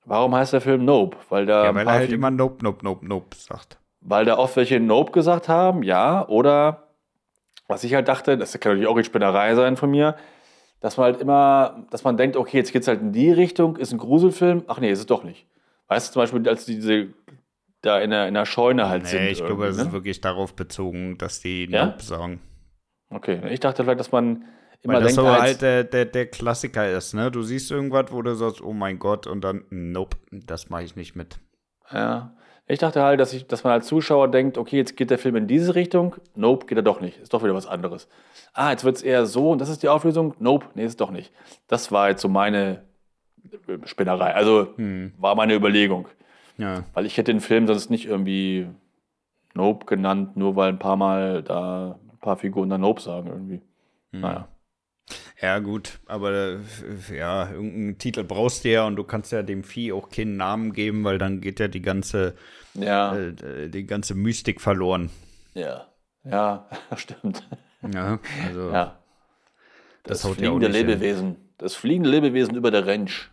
warum 0.06 0.36
heißt 0.36 0.54
der 0.54 0.62
Film 0.62 0.86
Nope? 0.86 1.18
Weil 1.30 1.46
da, 1.46 1.66
Ja, 1.66 1.76
weil 1.76 1.88
er 1.88 1.94
halt 1.94 2.12
immer 2.12 2.32
Nope, 2.32 2.64
Nope, 2.64 2.84
Nope, 2.84 3.06
Nope 3.08 3.36
sagt. 3.38 3.78
weil 4.02 4.26
da 4.26 4.38
oft 4.38 4.56
welche 4.58 4.80
Nope 4.80 5.12
gesagt 5.12 5.48
haben, 5.48 5.84
ja, 5.84 6.28
oder 6.28 6.88
was 7.68 7.84
ich 7.86 7.94
halt 7.94 8.08
dachte, 8.10 8.38
das 8.38 8.52
kann 8.60 8.74
natürlich 8.74 8.88
auch 8.90 8.96
eine 8.96 9.04
Spinnerei 9.06 9.56
sein 9.56 9.78
von 9.78 9.90
mir, 9.90 10.16
dass 10.82 10.98
man 10.98 11.06
halt 11.06 11.22
immer, 11.22 11.86
dass 11.92 12.04
man 12.04 12.18
denkt, 12.18 12.36
okay, 12.36 12.58
jetzt 12.58 12.74
geht's 12.74 12.90
halt 12.90 13.00
in 13.00 13.14
die 13.14 13.32
Richtung, 13.32 13.78
ist 13.78 13.94
ein 13.94 13.98
Gruselfilm, 13.98 14.64
ach 14.68 14.80
nee, 14.82 14.92
ist 14.92 15.00
es 15.00 15.06
doch 15.06 15.24
nicht. 15.24 15.48
Weißt 15.88 16.10
du, 16.10 16.14
zum 16.14 16.22
Beispiel, 16.24 16.50
als 16.50 16.66
diese 16.66 17.14
da 17.84 18.00
in 18.00 18.10
der, 18.10 18.28
in 18.28 18.34
der 18.34 18.46
Scheune 18.46 18.90
halt 18.90 19.06
sind. 19.08 19.22
Nee, 19.22 19.30
ich 19.30 19.46
glaube, 19.46 19.68
es 19.68 19.78
ist 19.78 19.86
ne? 19.88 19.92
wirklich 19.94 20.20
darauf 20.22 20.56
bezogen, 20.56 21.18
dass 21.20 21.40
die 21.42 21.70
Ja? 21.70 21.86
Nope 21.86 22.02
sagen. 22.02 22.42
Okay, 23.12 23.40
ich 23.52 23.60
dachte 23.60 23.84
vielleicht, 23.84 24.00
dass 24.00 24.12
man 24.12 24.46
immer 24.82 24.96
Weil 24.96 25.04
das 25.04 25.14
denkt, 25.16 25.22
so 25.22 25.28
ah, 25.28 25.40
halt 25.42 25.62
der, 25.62 25.84
der, 25.84 26.06
der 26.06 26.26
Klassiker 26.26 26.90
ist, 26.90 27.14
ne? 27.14 27.30
Du 27.30 27.44
siehst 27.44 27.70
irgendwas, 27.70 28.06
wo 28.12 28.22
du 28.22 28.34
sagst, 28.34 28.62
oh 28.62 28.74
mein 28.74 28.98
Gott, 29.00 29.28
und 29.28 29.42
dann, 29.42 29.66
nope, 29.70 30.18
das 30.32 30.70
mache 30.70 30.84
ich 30.84 30.96
nicht 30.96 31.16
mit. 31.16 31.40
ja. 31.92 32.36
Ich 32.66 32.80
dachte 32.80 33.04
halt, 33.04 33.20
dass, 33.20 33.34
ich, 33.34 33.46
dass 33.46 33.66
man 33.66 33.74
als 33.74 33.88
Zuschauer 33.88 34.32
denkt, 34.32 34.58
okay, 34.58 34.78
jetzt 34.78 34.96
geht 34.96 35.10
der 35.10 35.18
Film 35.20 35.36
in 35.36 35.48
diese 35.48 35.76
Richtung, 35.76 36.16
nope, 36.34 36.66
geht 36.66 36.78
er 36.78 36.82
doch 36.82 37.02
nicht, 37.02 37.20
ist 37.20 37.34
doch 37.34 37.44
wieder 37.44 37.54
was 37.54 37.68
anderes. 37.68 38.08
Ah, 38.54 38.72
jetzt 38.72 38.86
wird 38.86 38.96
es 38.96 39.02
eher 39.04 39.26
so 39.26 39.52
und 39.52 39.60
das 39.60 39.68
ist 39.68 39.84
die 39.84 39.90
Auflösung, 39.90 40.34
nope, 40.40 40.68
nee, 40.74 40.86
ist 40.86 41.02
doch 41.02 41.12
nicht. 41.12 41.34
Das 41.68 41.92
war 41.92 42.08
jetzt 42.10 42.22
so 42.22 42.30
meine 42.30 42.86
Spinnerei, 43.84 44.34
also 44.34 44.70
Hm. 44.78 45.12
war 45.18 45.36
meine 45.36 45.56
Überlegung. 45.56 46.08
Ja. 46.58 46.84
Weil 46.94 47.06
ich 47.06 47.18
hätte 47.18 47.32
den 47.34 47.42
Film 47.42 47.68
sonst 47.68 47.90
nicht 47.90 48.06
irgendwie 48.06 48.68
Nope 49.56 49.86
genannt, 49.86 50.38
nur 50.38 50.56
weil 50.56 50.70
ein 50.70 50.80
paar 50.80 50.98
Mal 50.98 51.44
da 51.44 52.00
ein 52.12 52.18
paar 52.20 52.38
Figuren 52.38 52.70
da 52.70 52.78
Nope 52.78 53.02
sagen 53.02 53.28
irgendwie. 53.30 53.62
Hm. 54.12 54.22
Naja. 54.22 54.48
Ja, 55.42 55.60
gut, 55.60 56.00
aber 56.06 56.32
äh, 56.32 56.58
ja, 57.18 57.52
irgendeinen 57.52 57.98
Titel 57.98 58.24
brauchst 58.24 58.64
du 58.64 58.70
ja 58.72 58.86
und 58.88 58.96
du 58.96 59.04
kannst 59.04 59.32
ja 59.34 59.44
dem 59.44 59.64
Vieh 59.66 59.92
auch 59.92 60.10
keinen 60.10 60.38
Namen 60.38 60.72
geben, 60.72 61.04
weil 61.04 61.18
dann 61.18 61.42
geht 61.42 61.60
ja 61.60 61.68
die 61.68 61.82
ganze, 61.82 62.36
Ja, 62.74 63.14
äh, 63.18 63.70
die 63.70 63.86
ganze 63.86 64.16
Mystik 64.16 64.62
verloren. 64.62 65.10
ja, 65.54 65.88
ja, 66.24 66.68
stimmt. 66.96 67.48
Ja, 67.94 68.20
also 68.48 68.72
Ja. 68.72 69.00
Das 70.04 70.22
Das, 70.22 70.32
fliegende 70.36 70.68
nicht 70.70 70.78
hin. 70.78 70.88
Lebewesen. 70.88 71.36
Das 71.58 71.76
fliegende 71.76 72.10
Lebewesen 72.10 72.56
über 72.56 72.72
der 72.72 72.86
Ranch. 72.88 73.30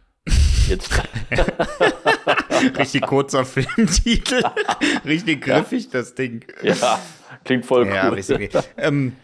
Jetzt. 0.71 0.91
richtig 2.79 3.03
kurzer 3.03 3.45
Filmtitel, 3.45 4.43
richtig 5.05 5.43
griffig 5.43 5.91
das 5.91 6.15
Ding. 6.15 6.45
ja, 6.62 6.99
klingt 7.45 7.67
voll 7.67 7.87
Ja, 7.89 8.11
cool. 8.11 8.49
ähm, 8.77 9.15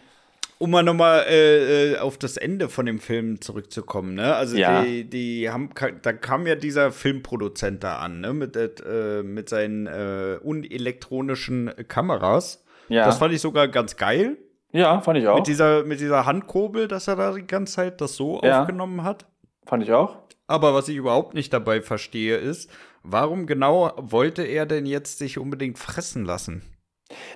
um 0.59 0.71
mal 0.71 0.81
nochmal 0.83 1.25
äh, 1.29 1.93
äh, 1.93 1.97
auf 1.99 2.17
das 2.17 2.35
Ende 2.37 2.67
von 2.69 2.85
dem 2.85 2.99
Film 2.99 3.41
zurückzukommen, 3.41 4.15
ne? 4.15 4.35
Also 4.35 4.57
Ja. 4.57 4.83
die, 4.83 5.03
die 5.03 5.49
haben, 5.49 5.69
da 6.01 6.13
kam 6.13 6.47
ja 6.47 6.55
dieser 6.55 6.91
Filmproduzent 6.91 7.83
da 7.83 7.97
an, 7.99 8.21
ne? 8.21 8.33
Mit, 8.33 8.55
äh, 8.55 9.21
mit 9.23 9.49
seinen 9.49 9.85
äh, 9.87 10.37
unelektronischen 10.41 11.71
Kameras. 11.87 12.63
Ja. 12.89 13.05
Das 13.05 13.17
fand 13.19 13.33
ich 13.33 13.41
sogar 13.41 13.67
ganz 13.67 13.97
geil. 13.97 14.37
Ja, 14.71 14.99
fand 15.01 15.19
ich 15.19 15.27
auch. 15.27 15.35
Mit 15.37 15.47
dieser, 15.47 15.83
mit 15.83 15.99
dieser 15.99 16.25
Handkurbel, 16.25 16.87
dass 16.87 17.07
er 17.07 17.15
da 17.17 17.33
die 17.33 17.45
ganze 17.45 17.73
Zeit 17.75 18.01
das 18.01 18.15
so 18.15 18.41
Ja. 18.43 18.61
aufgenommen 18.61 19.03
hat. 19.03 19.25
Fand 19.65 19.83
ich 19.83 19.91
auch. 19.91 20.17
Aber 20.47 20.73
was 20.73 20.87
ich 20.87 20.95
überhaupt 20.95 21.33
nicht 21.33 21.51
dabei 21.53 21.81
verstehe, 21.81 22.37
ist, 22.37 22.69
warum 23.03 23.45
genau 23.47 23.91
wollte 23.97 24.43
er 24.43 24.65
denn 24.65 24.85
jetzt 24.85 25.17
sich 25.19 25.37
unbedingt 25.37 25.77
fressen 25.77 26.23
lassen? 26.25 26.61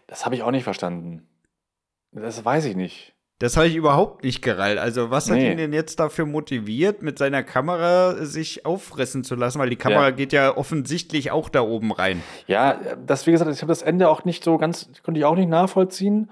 Das 0.08 0.26
habe 0.26 0.36
ich 0.36 0.44
auch 0.44 0.52
nicht 0.52 0.64
verstanden. 0.64 1.28
Das 2.12 2.44
weiß 2.44 2.66
ich 2.66 2.76
nicht. 2.76 3.14
Das 3.40 3.58
habe 3.58 3.68
ich 3.68 3.76
überhaupt 3.76 4.24
nicht 4.24 4.44
gereilt. 4.44 4.78
Also, 4.78 5.10
was 5.10 5.30
hat 5.30 5.38
Nee. 5.38 5.52
ihn 5.52 5.58
denn 5.58 5.74
jetzt 5.74 6.00
dafür 6.00 6.26
motiviert, 6.28 7.02
mit 7.02 7.18
seiner 7.18 7.42
Kamera 7.42 8.24
sich 8.24 8.68
auffressen 8.68 9.24
zu 9.24 9.34
lassen? 9.36 9.58
Weil 9.60 9.72
die 9.72 9.78
Kamera 9.78 10.06
Ja. 10.06 10.12
geht 10.12 10.32
ja 10.32 10.56
offensichtlich 10.56 11.32
auch 11.32 11.50
da 11.50 11.62
oben 11.62 11.92
rein. 11.92 12.22
Ja, 12.46 12.80
das, 13.04 13.26
wie 13.26 13.32
gesagt, 13.32 13.50
ich 13.52 13.62
habe 13.62 13.72
das 13.72 13.82
Ende 13.82 14.10
auch 14.10 14.26
nicht 14.26 14.44
so 14.44 14.58
ganz, 14.60 14.90
konnte 15.04 15.20
ich 15.20 15.26
auch 15.26 15.36
nicht 15.36 15.50
nachvollziehen. 15.50 16.30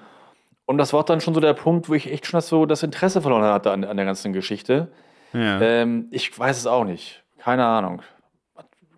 Und 0.66 0.78
das 0.78 0.94
war 0.94 1.04
dann 1.04 1.20
schon 1.20 1.34
so 1.34 1.40
der 1.40 1.56
Punkt, 1.56 1.90
wo 1.90 1.96
ich 1.96 2.12
echt 2.12 2.28
schon 2.28 2.38
das, 2.38 2.48
so 2.48 2.68
das 2.68 2.84
Interesse 2.84 3.22
verloren 3.24 3.44
hatte 3.44 3.72
an, 3.72 3.84
an 3.86 3.98
der 3.98 4.06
ganzen 4.06 4.32
Geschichte. 4.32 4.92
Ja. 5.34 5.62
Ähm, 5.62 6.08
ich 6.12 6.38
weiß 6.38 6.58
es 6.58 6.68
auch 6.68 6.84
nicht. 6.86 7.24
Keine 7.38 7.66
Ahnung. 7.66 8.02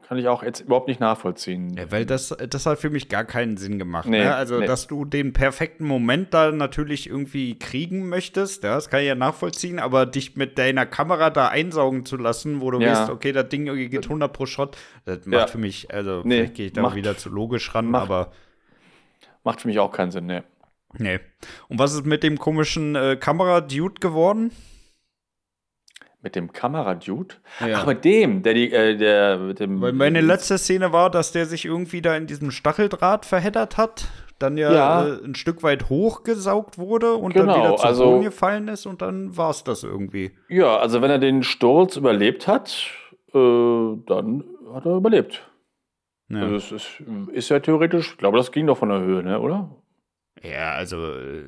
Kann 0.08 0.18
ich 0.18 0.28
auch 0.28 0.44
jetzt 0.44 0.60
überhaupt 0.60 0.90
nicht 0.90 1.00
nachvollziehen. 1.00 1.78
Ja, 1.78 1.90
weil 1.90 2.06
das, 2.06 2.36
das 2.50 2.66
hat 2.66 2.80
für 2.80 2.90
mich 2.90 3.08
gar 3.08 3.24
keinen 3.24 3.56
Sinn 3.56 3.80
gemacht. 3.80 4.10
Nee, 4.10 4.26
ne? 4.26 4.36
Also, 4.36 4.60
nee. 4.60 4.66
dass 4.66 4.86
du 4.88 5.06
den 5.06 5.32
perfekten 5.32 5.86
Moment 5.86 6.34
da 6.34 6.52
natürlich 6.52 7.08
irgendwie 7.08 7.58
kriegen 7.58 8.10
möchtest, 8.10 8.64
ja, 8.66 8.76
das 8.76 8.90
kann 8.90 9.00
ich 9.00 9.08
ja 9.08 9.16
nachvollziehen, 9.16 9.80
aber 9.80 10.06
dich 10.06 10.36
mit 10.36 10.58
deiner 10.58 10.86
Kamera 10.86 11.30
da 11.30 11.48
einsaugen 11.48 12.06
zu 12.06 12.18
lassen, 12.18 12.60
wo 12.60 12.72
du 12.72 12.82
Ja. 12.82 12.92
weißt, 12.92 13.10
okay, 13.10 13.32
das 13.32 13.48
Ding 13.48 13.66
geht 13.74 14.10
100 14.10 14.34
pro 14.34 14.46
Shot, 14.46 14.76
das 15.06 15.20
macht 15.26 15.32
Ja. 15.40 15.48
für 15.48 15.58
mich, 15.60 15.94
also 15.94 16.24
Nee, 16.26 16.36
vielleicht 16.40 16.54
gehe 16.56 16.66
ich 16.68 16.74
da 16.74 16.82
macht- 16.82 16.96
wieder 16.96 17.16
zu 17.16 17.30
logisch 17.30 17.74
ran, 17.74 17.86
macht- 17.90 18.04
aber 18.04 18.32
Macht 19.46 19.62
für 19.62 19.70
mich 19.70 19.80
auch 19.80 19.92
keinen 19.94 20.12
Sinn, 20.12 20.26
ne. 20.26 20.44
nee. 20.98 21.20
Und 21.70 21.80
was 21.80 21.94
ist 21.94 22.06
mit 22.06 22.22
dem 22.24 22.38
komischen 22.38 22.96
äh, 22.98 23.16
Kamera-Dude 23.18 24.02
geworden? 24.02 24.52
Mit 26.24 26.36
dem 26.36 26.52
Kameradude? 26.54 27.36
Ja. 27.62 27.80
Ach, 27.80 27.88
mit 27.88 28.06
dem, 28.06 28.44
der 28.44 28.54
die, 28.54 28.72
äh, 28.72 28.96
der, 28.96 29.38
mit 29.40 29.60
dem. 29.60 29.82
Weil 29.82 29.94
meine 29.94 30.22
letzte 30.22 30.58
Szene 30.60 30.94
war, 30.94 31.10
dass 31.10 31.32
der 31.32 31.48
sich 31.48 31.66
irgendwie 31.66 32.02
da 32.02 32.16
in 32.16 32.28
diesem 32.28 32.52
Stacheldraht 32.52 33.26
verheddert 33.26 33.78
hat, 33.78 34.06
dann 34.38 34.56
ja, 34.56 34.72
Ja. 34.72 35.08
Äh, 35.08 35.24
ein 35.26 35.34
Stück 35.34 35.64
weit 35.64 35.90
hochgesaugt 35.90 36.78
wurde 36.78 37.14
und 37.14 37.34
Genau, 37.34 37.54
dann 37.54 37.64
wieder 37.64 37.76
zu 37.78 37.84
also- 37.86 38.04
Boden 38.06 38.24
gefallen 38.24 38.68
ist 38.68 38.86
und 38.86 39.02
dann 39.02 39.36
war 39.36 39.50
es 39.50 39.64
das 39.64 39.84
irgendwie. 39.84 40.32
Ja, 40.48 40.78
also 40.78 41.02
wenn 41.02 41.10
er 41.10 41.18
den 41.20 41.42
Sturz 41.42 41.96
überlebt 41.96 42.48
hat, 42.48 42.88
äh, 43.34 43.96
dann 44.06 44.44
hat 44.74 44.86
er 44.86 44.96
überlebt. 44.98 45.48
Ja, 46.30 46.42
Also 46.44 46.56
es 46.56 46.72
ist, 46.72 47.04
ist 47.34 47.50
ja 47.50 47.60
theoretisch, 47.60 48.12
ich 48.12 48.18
glaube, 48.18 48.38
das 48.38 48.52
ging 48.52 48.68
doch 48.68 48.78
von 48.78 48.90
der 48.90 49.02
Höhe, 49.02 49.24
ne, 49.24 49.40
oder? 49.40 49.76
ja 50.44 50.72
also 50.74 50.98
äh, 51.14 51.44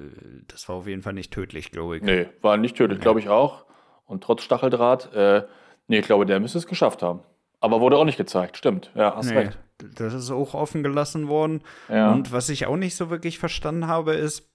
das 0.48 0.68
war 0.70 0.76
auf 0.78 0.88
jeden 0.88 1.02
Fall 1.04 1.14
nicht 1.14 1.32
tödlich, 1.32 1.72
glaube 1.72 1.98
ich. 1.98 2.04
Nee, 2.04 2.28
war 2.42 2.58
nicht 2.58 2.76
tödlich, 2.76 3.00
glaube 3.00 3.20
ich 3.20 3.30
auch. 3.30 3.66
Und 4.14 4.24
trotz 4.24 4.44
Stacheldraht, 4.44 5.14
äh, 5.14 5.44
nee, 5.88 6.00
ich 6.00 6.06
glaube, 6.06 6.26
der 6.26 6.40
müsste 6.40 6.60
es 6.60 6.68
geschafft 6.68 7.02
haben. 7.02 7.22
Aber 7.60 7.82
wurde 7.82 7.98
auch 7.98 8.06
nicht 8.06 8.18
gezeigt, 8.18 8.58
stimmt. 8.58 8.92
Ja, 8.94 9.16
hast 9.16 9.30
Nee, 9.32 9.38
recht. 9.38 9.58
das 9.96 10.14
ist 10.14 10.30
auch 10.32 10.54
offen 10.54 10.84
gelassen 10.84 11.28
worden. 11.28 11.62
Ja. 11.90 12.12
Und 12.12 12.32
was 12.32 12.50
ich 12.50 12.66
auch 12.68 12.76
nicht 12.78 12.96
so 12.96 13.10
wirklich 13.10 13.40
verstanden 13.40 13.88
habe, 13.88 14.14
ist, 14.14 14.50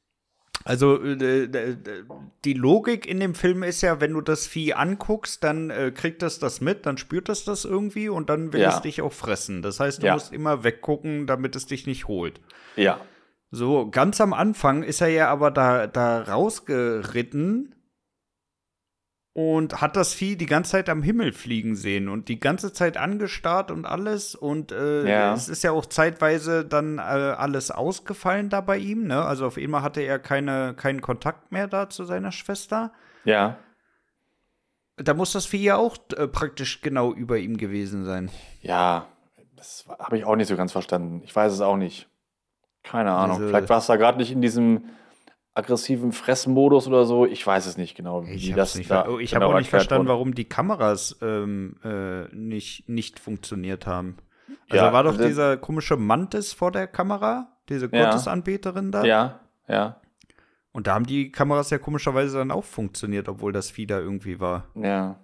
also 0.64 1.02
äh, 1.02 1.48
die 2.44 2.52
Logik 2.52 3.06
in 3.06 3.18
dem 3.20 3.34
Film 3.34 3.62
ist 3.62 3.80
ja, 3.80 4.00
wenn 4.00 4.12
du 4.12 4.20
das 4.20 4.46
Vieh 4.46 4.74
anguckst, 4.74 5.42
dann 5.42 5.70
äh, 5.70 5.90
kriegt 5.92 6.22
es 6.22 6.38
das 6.38 6.60
mit, 6.60 6.84
dann 6.86 6.98
spürt 6.98 7.28
es 7.28 7.44
das 7.44 7.64
irgendwie 7.64 8.08
und 8.08 8.28
dann 8.30 8.52
will 8.52 8.60
Ja. 8.60 8.70
es 8.70 8.80
dich 8.82 9.00
auch 9.02 9.12
fressen. 9.12 9.62
Das 9.62 9.80
heißt, 9.80 10.02
du 10.02 10.06
Ja. 10.06 10.14
musst 10.14 10.32
immer 10.32 10.62
weggucken, 10.64 11.26
damit 11.26 11.56
es 11.56 11.66
dich 11.66 11.86
nicht 11.86 12.06
holt. 12.08 12.40
ja. 12.76 13.00
So, 13.50 13.88
ganz 13.90 14.20
am 14.20 14.34
Anfang 14.34 14.82
ist 14.82 15.00
er 15.00 15.08
ja 15.08 15.30
aber 15.30 15.50
da, 15.50 15.86
da 15.86 16.20
rausgeritten 16.20 17.74
und 19.34 19.80
hat 19.80 19.94
das 19.96 20.14
Vieh 20.14 20.36
die 20.36 20.46
ganze 20.46 20.72
Zeit 20.72 20.88
am 20.88 21.02
Himmel 21.02 21.32
fliegen 21.32 21.76
sehen 21.76 22.08
und 22.08 22.28
die 22.28 22.40
ganze 22.40 22.72
Zeit 22.72 22.96
angestarrt 22.96 23.70
und 23.70 23.84
alles. 23.86 24.34
Und 24.34 24.72
äh, 24.72 25.08
Ja. 25.08 25.32
es 25.34 25.48
ist 25.48 25.62
ja 25.62 25.70
auch 25.72 25.86
zeitweise 25.86 26.64
dann 26.64 26.98
äh, 26.98 27.02
alles 27.02 27.70
ausgefallen 27.70 28.48
da 28.50 28.60
bei 28.60 28.78
ihm. 28.78 29.06
Ne? 29.06 29.22
Also 29.24 29.46
auf 29.46 29.56
einmal 29.56 29.82
hatte 29.82 30.00
er 30.00 30.18
keine, 30.18 30.74
keinen 30.74 31.00
Kontakt 31.02 31.52
mehr 31.52 31.68
da 31.68 31.88
zu 31.88 32.04
seiner 32.04 32.32
Schwester. 32.32 32.92
Ja. 33.24 33.58
Da 34.96 35.14
muss 35.14 35.30
das 35.32 35.46
Vieh 35.46 35.62
ja 35.62 35.76
auch 35.76 35.96
äh, 36.16 36.26
praktisch 36.26 36.80
genau 36.80 37.12
über 37.12 37.38
ihm 37.38 37.56
gewesen 37.58 38.04
sein. 38.04 38.30
Ja, 38.60 39.06
das 39.54 39.84
habe 40.00 40.18
ich 40.18 40.24
auch 40.24 40.34
nicht 40.34 40.48
so 40.48 40.56
ganz 40.56 40.72
verstanden. 40.72 41.22
Ich 41.24 41.34
weiß 41.36 41.52
es 41.52 41.60
auch 41.60 41.76
nicht. 41.76 42.08
Keine 42.82 43.12
Ahnung. 43.12 43.36
Also- 43.36 43.48
Vielleicht 43.48 43.68
war 43.68 43.78
es 43.78 43.86
da 43.86 43.94
gerade 43.96 44.18
nicht 44.18 44.32
in 44.32 44.40
diesem 44.42 44.86
aggressiven 45.58 46.12
Fressmodus 46.12 46.86
oder 46.88 47.04
so. 47.04 47.26
Ich 47.26 47.46
weiß 47.46 47.66
es 47.66 47.76
nicht 47.76 47.96
genau, 47.96 48.26
wie 48.26 48.32
Ich 48.32 48.52
das 48.54 48.70
habe 48.72 48.78
nicht, 48.78 48.90
da 48.90 49.02
ver- 49.04 49.10
oh, 49.12 49.18
ich 49.18 49.30
genau 49.32 49.48
hab 49.48 49.54
auch 49.54 49.58
nicht 49.58 49.70
verstanden, 49.70 50.06
wurde. 50.06 50.14
warum 50.14 50.34
die 50.34 50.44
Kameras 50.46 51.18
ähm, 51.20 51.76
äh, 51.84 52.24
nicht, 52.34 52.88
nicht 52.88 53.18
funktioniert 53.18 53.86
haben. 53.86 54.16
Also 54.70 54.84
Ja, 54.86 54.92
war 54.92 55.02
doch 55.04 55.16
dieser 55.16 55.56
komische 55.56 55.96
Mantis 55.96 56.52
vor 56.52 56.70
der 56.72 56.86
Kamera, 56.86 57.56
diese 57.68 57.90
Ja. 57.92 58.04
Gottesanbeterin 58.04 58.92
da. 58.92 59.04
Ja, 59.04 59.40
ja, 59.68 60.00
Und 60.72 60.86
da 60.86 60.94
haben 60.94 61.06
die 61.06 61.30
Kameras 61.32 61.70
ja 61.70 61.78
komischerweise 61.78 62.38
dann 62.38 62.50
auch 62.50 62.64
funktioniert, 62.64 63.28
obwohl 63.28 63.52
das 63.52 63.70
Vieh 63.70 63.86
da 63.86 63.98
irgendwie 63.98 64.40
war. 64.40 64.66
ja. 64.74 65.18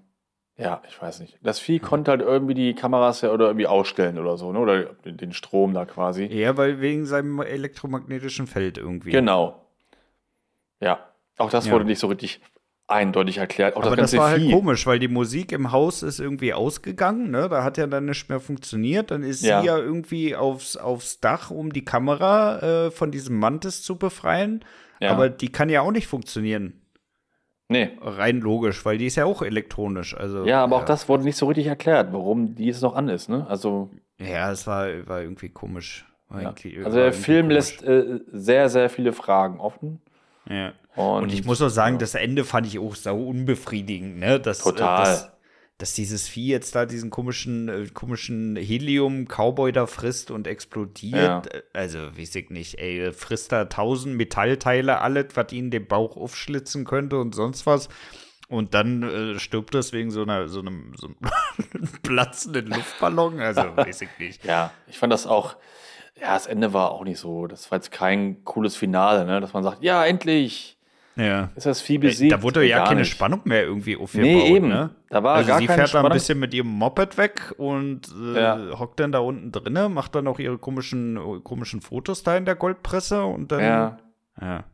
Ja, 0.57 0.83
ich 0.89 1.03
weiß 1.03 1.19
nicht. 1.19 1.37
Das 1.43 1.59
Vieh 1.59 1.81
konnte 1.81 2.13
halt 2.13 2.21
irgendwie 2.21 2.55
die 2.55 2.75
Kameras 2.77 3.23
ja 3.23 3.33
oder 3.33 3.47
irgendwie 3.47 3.67
ausstellen 3.67 4.21
oder 4.21 4.37
so, 4.37 4.53
ne? 4.53 4.61
Oder 4.61 4.85
den 5.05 5.17
den 5.17 5.33
Strom 5.33 5.75
da 5.75 5.85
quasi. 5.85 6.27
Ja, 6.27 6.57
weil 6.57 6.81
wegen 6.81 7.07
seinem 7.07 7.41
elektromagnetischen 7.41 8.47
Feld 8.47 8.79
irgendwie. 8.79 9.11
Genau. 9.11 9.64
Ja. 10.81 10.99
Auch 11.39 11.51
das 11.51 11.67
Ja. 11.67 11.73
wurde 11.73 11.85
nicht 11.85 11.99
so 11.99 12.07
richtig 12.09 12.41
eindeutig 12.87 13.39
erklärt. 13.39 13.77
Auch 13.77 13.83
Aber 13.85 13.97
das 13.97 14.11
das 14.11 14.21
war 14.21 14.29
halt 14.31 14.43
Vieh. 14.43 14.53
komisch, 14.53 14.87
weil 14.87 14.99
die 14.99 15.09
Musik 15.09 15.53
im 15.53 15.73
Haus 15.73 16.03
ist 16.03 16.21
irgendwie 16.21 16.53
ausgegangen, 16.53 17.31
ne? 17.31 17.49
Da 17.49 17.65
hat 17.65 17.79
ja 17.79 17.87
dann 17.87 18.05
nicht 18.05 18.29
mehr 18.29 18.41
funktioniert. 18.41 19.11
Dann 19.11 19.23
ist 19.23 19.43
Ja. 19.43 19.61
sie 19.61 19.67
ja 19.69 19.79
irgendwie 19.79 20.37
aufs, 20.37 20.77
aufs 20.77 21.19
Dach, 21.21 21.51
um 21.51 21.73
die 21.73 21.85
Kamera 21.85 22.59
äh, 22.87 22.91
von 22.91 23.11
diesem 23.11 23.39
Mantis 23.39 23.83
zu 23.83 23.97
befreien. 23.97 24.65
Ja. 25.01 25.13
Aber 25.13 25.29
die 25.31 25.51
kann 25.51 25.71
ja 25.71 25.81
auch 25.81 25.93
nicht 25.93 26.07
funktionieren. 26.07 26.81
Nee. 27.69 27.93
Rein 28.03 28.41
logisch, 28.41 28.85
weil 28.85 28.99
die 28.99 29.07
ist 29.07 29.17
ja 29.17 29.25
auch 29.25 29.41
elektronisch. 29.41 30.15
Also, 30.15 30.45
Ja, 30.45 30.63
aber 30.63 30.77
auch 30.77 30.85
das 30.85 31.09
wurde 31.09 31.25
nicht 31.25 31.37
so 31.39 31.47
richtig 31.47 31.67
erklärt, 31.67 32.13
warum 32.13 32.55
die 32.55 32.67
jetzt 32.67 32.83
noch 32.83 32.95
an 32.95 33.09
ist, 33.09 33.29
ne? 33.31 33.47
Also, 33.49 33.91
Ja, 34.19 34.53
es 34.53 34.67
war, 34.67 34.87
war 35.09 35.23
irgendwie 35.23 35.49
komisch. 35.49 36.05
War 36.29 36.43
ja. 36.43 36.49
irgendwie- 36.51 36.77
also 36.85 36.97
war 36.99 37.05
der 37.05 37.13
Film 37.15 37.47
komisch. 37.49 37.55
lässt 37.55 37.83
äh, 37.85 38.21
sehr, 38.31 38.69
sehr 38.69 38.91
viele 38.91 39.13
Fragen 39.15 39.59
offen. 39.59 40.03
Ja. 40.49 40.73
Und, 40.97 41.25
Und 41.25 41.33
ich 41.33 41.45
muss 41.45 41.61
auch 41.61 41.69
sagen, 41.71 41.99
das 41.99 42.15
Ende 42.15 42.45
fand 42.45 42.67
ich 42.67 42.79
auch 42.79 42.95
sau 42.95 43.19
unbefriedigend, 43.21 44.19
ne? 44.19 44.39
Dass, 44.39 44.59
Total. 44.59 45.03
Äh, 45.03 45.05
dass, 45.05 45.31
dass 45.79 45.95
dieses 45.95 46.29
Vieh 46.29 46.47
jetzt 46.49 46.75
da 46.77 46.87
diesen 46.87 47.11
komischen, 47.11 47.69
äh, 47.69 47.87
komischen 47.93 48.55
Helium-Cowboy 48.55 49.73
da 49.73 49.87
frisst 49.87 50.31
und 50.31 50.47
explodiert. 50.47 51.15
Ja. 51.15 51.43
Äh, 51.51 51.63
Also, 51.73 51.99
weiß 52.17 52.35
ich 52.37 52.51
nicht, 52.51 52.79
ey, 52.79 53.13
frisst 53.13 53.51
da 53.53 53.65
tausend 53.65 54.17
Metallteile, 54.17 55.01
alles, 55.01 55.27
was 55.35 55.53
ihn 55.53 55.71
den 55.71 55.87
Bauch 55.87 56.17
aufschlitzen 56.17 56.85
könnte 56.85 57.19
und 57.19 57.35
sonst 57.35 57.67
was. 57.67 57.89
Und 58.49 58.75
dann 58.75 59.03
äh, 59.03 59.39
stirbt 59.41 59.75
es 59.75 59.93
wegen 59.93 60.11
so 60.11 60.23
einer, 60.23 60.49
so 60.49 60.61
einem, 60.61 60.93
so 60.97 61.09
einem 61.09 61.89
platzenden 62.03 62.67
Luftballon. 62.69 63.41
Also, 63.41 63.63
weiß 63.77 64.03
ich 64.03 64.11
nicht. 64.21 64.45
Ja, 64.45 64.71
ich 64.87 64.99
fand 64.99 65.13
das 65.13 65.27
auch, 65.27 65.57
ja, 66.21 66.35
das 66.35 66.47
Ende 66.47 66.73
war 66.73 66.91
auch 66.93 67.05
nicht 67.05 67.19
so. 67.19 67.47
Das 67.47 67.71
war 67.71 67.79
jetzt 67.79 67.91
kein 67.91 68.45
cooles 68.45 68.77
Finale, 68.77 69.25
ne? 69.25 69.41
Dass 69.41 69.53
man 69.53 69.63
sagt, 69.63 69.83
ja, 69.83 70.05
endlich 70.05 70.77
Ja. 71.17 71.51
ist 71.57 71.67
das 71.67 71.81
Vieh 71.81 71.99
besiegt. 71.99 72.33
Da 72.33 72.43
wurde 72.43 72.65
ja 72.65 72.79
Gar 72.79 72.89
keine 72.89 73.01
nicht. 73.01 73.11
Spannung 73.11 73.41
mehr 73.45 73.63
irgendwie 73.65 73.97
aufgebaut. 73.97 74.25
Nee, 74.27 74.57
eben. 74.57 74.69
Ne? 74.69 74.91
Da 75.11 75.23
war 75.23 75.37
also 75.37 75.49
gar 75.49 75.59
sie 75.59 75.67
fährt 75.67 75.79
da 75.79 75.83
ein 75.83 75.89
Spannung. 75.89 76.11
bisschen 76.13 76.39
mit 76.39 76.55
ihrem 76.55 76.69
Moped 76.69 77.17
weg 77.19 77.55
und 77.59 78.03
äh, 78.35 78.41
Ja. 78.41 78.59
hockt 78.79 78.99
dann 79.01 79.13
da 79.13 79.19
unten 79.21 79.53
drinne, 79.53 79.89
macht 79.89 80.15
dann 80.15 80.27
auch 80.29 80.39
ihre 80.39 80.59
komischen, 80.59 81.43
komischen 81.45 81.81
Fotos 81.81 82.23
da 82.23 82.37
in 82.37 82.45
der 82.45 82.55
Goldpresse 82.57 83.25
und 83.25 83.53
dann. 83.53 83.61
Ja. 83.61 83.97
ja. 84.41 84.65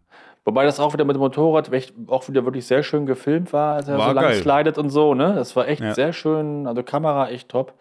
Wobei 0.47 0.65
das 0.65 0.81
auch 0.81 0.95
wieder 0.95 1.05
mit 1.05 1.15
dem 1.17 1.21
Motorrad 1.21 1.71
auch 2.07 2.27
wieder 2.29 2.45
wirklich 2.47 2.67
sehr 2.67 2.83
schön 2.83 3.05
gefilmt 3.05 3.53
war, 3.53 3.75
als 3.77 3.89
er 3.89 3.99
War 3.99 4.09
so 4.09 4.15
lang 4.15 4.25
geil. 4.25 4.35
slidet 4.43 4.79
und 4.79 4.89
so, 4.89 5.15
ne? 5.15 5.35
Das 5.35 5.55
war 5.55 5.69
echt 5.69 5.83
Ja. 5.83 5.95
sehr 5.95 6.15
schön, 6.15 6.67
also 6.67 6.83
Kamera 6.83 7.29
echt 7.29 7.51
top. 7.51 7.75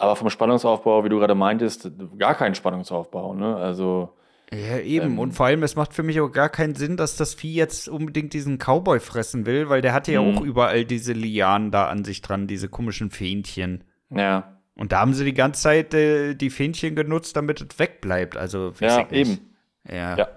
Aber 0.00 0.14
vom 0.16 0.30
Spannungsaufbau, 0.30 1.04
wie 1.04 1.08
du 1.08 1.18
gerade 1.18 1.34
meintest, 1.34 1.90
gar 2.18 2.34
kein 2.34 2.54
Spannungsaufbau, 2.54 3.34
ne? 3.34 3.56
Also, 3.56 4.10
Ja, 4.52 4.78
eben. 4.78 5.06
Ähm. 5.12 5.18
und 5.18 5.32
vor 5.32 5.46
allem, 5.46 5.62
es 5.64 5.74
macht 5.76 5.92
für 5.92 6.02
mich 6.04 6.20
auch 6.20 6.30
gar 6.30 6.48
keinen 6.48 6.74
Sinn, 6.76 6.96
dass 6.96 7.16
das 7.16 7.34
Vieh 7.34 7.52
jetzt 7.54 7.88
unbedingt 7.88 8.32
diesen 8.32 8.58
Cowboy 8.58 9.00
fressen 9.00 9.44
will, 9.44 9.68
weil 9.68 9.82
der 9.82 9.92
hatte 9.92 10.12
ja 10.12 10.22
Mhm. 10.22 10.38
auch 10.38 10.40
überall 10.42 10.84
diese 10.84 11.12
Lianen 11.12 11.70
da 11.72 11.88
an 11.88 12.04
sich 12.04 12.22
dran, 12.22 12.46
diese 12.46 12.68
komischen 12.68 13.10
Fähnchen. 13.10 13.84
ja. 14.10 14.54
Und 14.80 14.92
da 14.92 15.00
haben 15.00 15.12
sie 15.12 15.24
die 15.24 15.34
ganze 15.34 15.60
Zeit 15.62 15.92
äh, 15.92 16.34
die 16.36 16.50
Fähnchen 16.50 16.94
genutzt, 16.94 17.36
damit 17.36 17.60
es 17.60 17.78
wegbleibt. 17.80 18.36
Also, 18.36 18.72
Ja, 18.78 19.10
eben. 19.10 19.52
Ja. 19.84 20.16
Ja. 20.16 20.28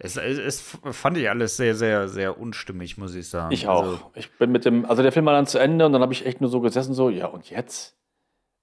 Es, 0.00 0.16
es, 0.16 0.36
es 0.38 0.78
fand 0.90 1.16
ich 1.16 1.30
alles 1.30 1.56
sehr, 1.56 1.76
sehr, 1.76 2.08
sehr 2.08 2.40
unstimmig, 2.40 2.98
muss 2.98 3.14
ich 3.14 3.28
sagen. 3.28 3.52
Ich 3.54 3.68
auch. 3.68 3.82
Also, 3.84 4.00
ich 4.16 4.32
bin 4.36 4.50
mit 4.50 4.64
dem, 4.64 4.84
also 4.84 5.02
der 5.04 5.12
Film 5.12 5.26
war 5.26 5.32
dann 5.34 5.46
zu 5.46 5.58
Ende 5.58 5.86
und 5.86 5.92
dann 5.92 6.02
habe 6.02 6.12
ich 6.12 6.26
echt 6.26 6.40
nur 6.40 6.50
so 6.50 6.60
gesessen, 6.60 6.92
so, 6.92 7.08
ja, 7.08 7.26
und 7.26 7.50
jetzt? 7.50 7.96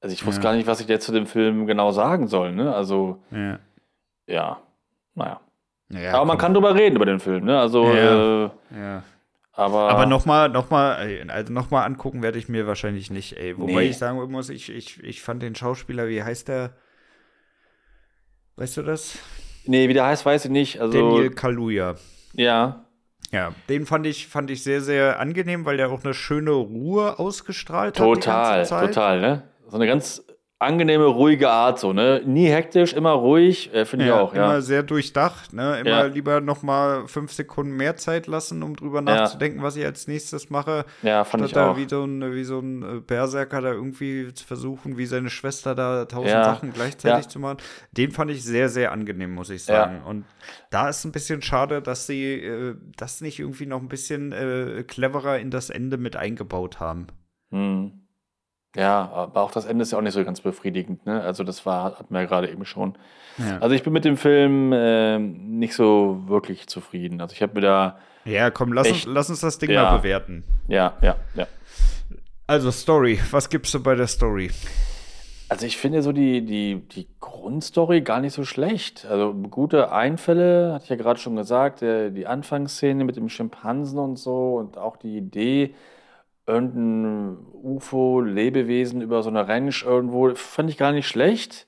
Also 0.01 0.13
ich 0.13 0.25
wusste 0.25 0.41
Ja. 0.41 0.49
gar 0.51 0.55
nicht, 0.55 0.67
was 0.67 0.79
ich 0.81 0.87
jetzt 0.87 1.05
zu 1.05 1.11
dem 1.11 1.25
Film 1.25 1.65
genau 1.67 1.91
sagen 1.91 2.27
soll, 2.27 2.51
ne? 2.51 2.73
Also, 2.75 3.23
ja. 3.31 3.59
ja, 4.27 4.61
naja. 5.15 5.39
Ja, 5.89 6.15
aber 6.15 6.25
man 6.25 6.37
komm. 6.37 6.41
kann 6.41 6.53
drüber 6.53 6.75
reden 6.75 6.95
über 6.95 7.05
den 7.05 7.19
Film, 7.19 7.45
ne? 7.45 7.59
Also, 7.59 7.85
Ja. 7.93 8.45
äh, 8.45 8.49
Ja. 8.75 9.03
aber. 9.53 9.89
Aber 9.89 10.05
nochmal, 10.05 10.49
nochmal, 10.49 11.23
also 11.29 11.53
nochmal 11.53 11.85
angucken 11.85 12.21
werde 12.21 12.37
ich 12.39 12.49
mir 12.49 12.67
wahrscheinlich 12.67 13.09
nicht, 13.11 13.37
ey. 13.37 13.57
Wobei 13.57 13.73
Nee. 13.83 13.89
ich 13.89 13.97
sagen 13.97 14.19
muss, 14.31 14.49
ich, 14.49 14.71
ich, 14.71 15.03
ich 15.03 15.21
fand 15.21 15.41
den 15.41 15.55
Schauspieler, 15.55 16.07
wie 16.07 16.23
heißt 16.23 16.47
der? 16.47 16.73
Weißt 18.57 18.77
du 18.77 18.83
das? 18.83 19.17
Nee, 19.65 19.89
wie 19.89 19.93
der 19.93 20.05
heißt, 20.05 20.25
weiß 20.25 20.45
ich 20.45 20.51
nicht. 20.51 20.79
Also, 20.79 20.93
Daniel 21.11 21.29
Kaluuya. 21.31 21.95
ja. 22.33 22.81
Ja, 23.31 23.53
den 23.69 23.85
fand 23.87 24.05
ich, 24.05 24.27
fand 24.27 24.51
ich 24.51 24.63
sehr, 24.63 24.81
sehr 24.81 25.19
angenehm, 25.19 25.65
weil 25.65 25.77
der 25.77 25.89
auch 25.89 26.03
eine 26.05 26.13
schöne 26.13 26.51
Ruhe 26.51 27.17
ausgestrahlt 27.19 27.99
hat. 27.99 28.05
Total, 28.05 28.57
ganze 28.57 28.69
Zeit. 28.69 28.87
total, 28.93 29.19
ne? 29.19 29.43
So 29.67 29.75
eine 29.77 29.87
ganz 29.87 30.23
angenehme, 30.57 31.03
ruhige 31.05 31.49
Art, 31.49 31.79
so, 31.79 31.91
ne? 31.91 32.21
Nie 32.25 32.47
hektisch, 32.47 32.93
immer 32.93 33.11
ruhig, 33.11 33.73
äh, 33.73 33.83
finde 33.85 34.05
ich 34.05 34.09
Ja, 34.09 34.21
auch, 34.21 34.33
immer 34.33 34.53
ja. 34.53 34.61
sehr 34.61 34.83
durchdacht, 34.83 35.51
ne? 35.51 35.79
Immer 35.81 35.89
Ja. 35.89 36.03
lieber 36.05 36.39
noch 36.39 36.63
mal 36.63 37.07
fünf 37.07 37.33
Sekunden 37.33 37.75
mehr 37.75 37.97
Zeit 37.97 38.25
lassen, 38.25 38.63
um 38.63 38.73
drüber 38.75 39.01
nachzudenken, 39.01 39.61
was 39.61 39.75
ich 39.75 39.83
als 39.85 40.07
nächstes 40.07 40.49
mache. 40.49 40.85
Ja, 41.03 41.25
fand 41.25 41.43
ich 41.45 41.51
da 41.51 41.71
auch. 41.71 41.77
wie 41.77 41.87
so 41.89 42.05
ein, 42.05 42.33
wie 42.33 42.45
so 42.45 42.59
ein 42.59 42.83
äh, 42.83 42.99
Berserker 43.01 43.59
da 43.61 43.73
irgendwie 43.73 44.33
zu 44.33 44.45
versuchen, 44.45 44.97
wie 44.97 45.05
seine 45.05 45.29
Schwester 45.29 45.75
da 45.75 46.05
tausend. 46.05 46.45
Sachen 46.45 46.71
gleichzeitig 46.71 47.27
zu 47.27 47.39
machen. 47.39 47.57
Den 47.91 48.11
fand 48.11 48.31
ich 48.31 48.41
sehr, 48.43 48.69
sehr 48.69 48.93
angenehm, 48.93 49.33
muss 49.33 49.49
ich 49.49 49.63
sagen. 49.63 50.03
Und 50.03 50.23
da 50.71 50.87
ist 50.87 51.03
ein 51.03 51.11
bisschen 51.11 51.41
schade, 51.41 51.81
dass 51.81 52.07
sie 52.07 52.33
äh, 52.35 52.75
das 52.95 53.19
nicht 53.19 53.39
irgendwie 53.39 53.65
noch 53.65 53.81
ein 53.81 53.89
bisschen 53.89 54.31
äh, 54.31 54.83
cleverer 54.87 55.37
in 55.37 55.51
das 55.51 55.69
Ende 55.69 55.97
mit 55.97 56.15
eingebaut 56.15 56.79
haben. 56.79 57.07
Hm. 57.51 58.04
Ja, 58.75 59.09
aber 59.13 59.41
auch 59.41 59.51
das 59.51 59.65
Ende 59.65 59.83
ist 59.83 59.91
ja 59.91 59.97
auch 59.97 60.01
nicht 60.01 60.13
so 60.13 60.23
ganz 60.25 60.41
befriedigend, 60.41 61.05
ne? 61.05 61.21
Also, 61.21 61.43
das 61.43 61.65
war, 61.65 61.85
hatten 61.97 62.13
wir 62.13 62.21
ja 62.21 62.27
gerade 62.27 62.49
eben 62.51 62.65
schon. 62.65 62.95
Ja, 63.37 63.57
Also, 63.59 63.75
ich 63.75 63.83
bin 63.83 63.93
mit 63.93 64.05
dem 64.05 64.17
Film 64.17 64.71
ähm, 64.73 65.57
nicht 65.59 65.75
so 65.75 66.23
wirklich 66.27 66.67
zufrieden. 66.67 67.21
Also, 67.21 67.33
ich 67.33 67.41
habe 67.41 67.53
mir 67.55 67.61
da, 67.61 67.97
ja 68.25 68.49
komm, 68.51 68.73
lass 68.73 68.87
uns, 68.87 68.97
Echt? 68.97 69.07
lass 69.07 69.29
uns 69.29 69.39
das 69.41 69.57
Ding 69.59 69.71
Ja. 69.71 69.83
mal 69.83 69.97
bewerten. 69.97 70.43
ja, 70.67 70.93
ja, 71.01 71.15
ja. 71.35 71.47
Also, 72.47 72.69
Story. 72.71 73.19
Was 73.31 73.49
gibst 73.49 73.73
du 73.73 73.81
bei 73.81 73.95
der 73.95 74.07
Story? 74.07 74.51
Also 75.47 75.67
ich 75.67 75.77
finde 75.77 76.01
so 76.01 76.11
die, 76.11 76.43
die, 76.43 76.81
die 76.91 77.07
Grundstory 77.19 78.01
gar 78.01 78.19
nicht 78.19 78.33
so 78.33 78.43
schlecht. 78.45 79.05
Also 79.05 79.31
gute 79.33 79.91
Einfälle, 79.91 80.73
hatte 80.73 80.85
ich 80.85 80.89
ja 80.89 80.95
gerade 80.95 81.19
schon 81.19 81.35
gesagt, 81.35 81.81
der, 81.81 82.09
die 82.09 82.25
Anfangsszene 82.25 83.03
mit 83.03 83.15
dem 83.15 83.29
Schimpansen 83.29 83.99
und 83.99 84.17
so 84.17 84.55
und 84.55 84.79
auch 84.79 84.97
die 84.97 85.15
Idee, 85.17 85.75
irgendein 86.47 87.37
UFO-Lebewesen 87.63 89.01
über 89.01 89.23
so 89.23 89.29
eine 89.29 89.47
Ranch 89.47 89.83
irgendwo, 89.85 90.33
fand 90.35 90.69
ich 90.69 90.77
gar 90.77 90.91
nicht 90.91 91.07
schlecht. 91.07 91.67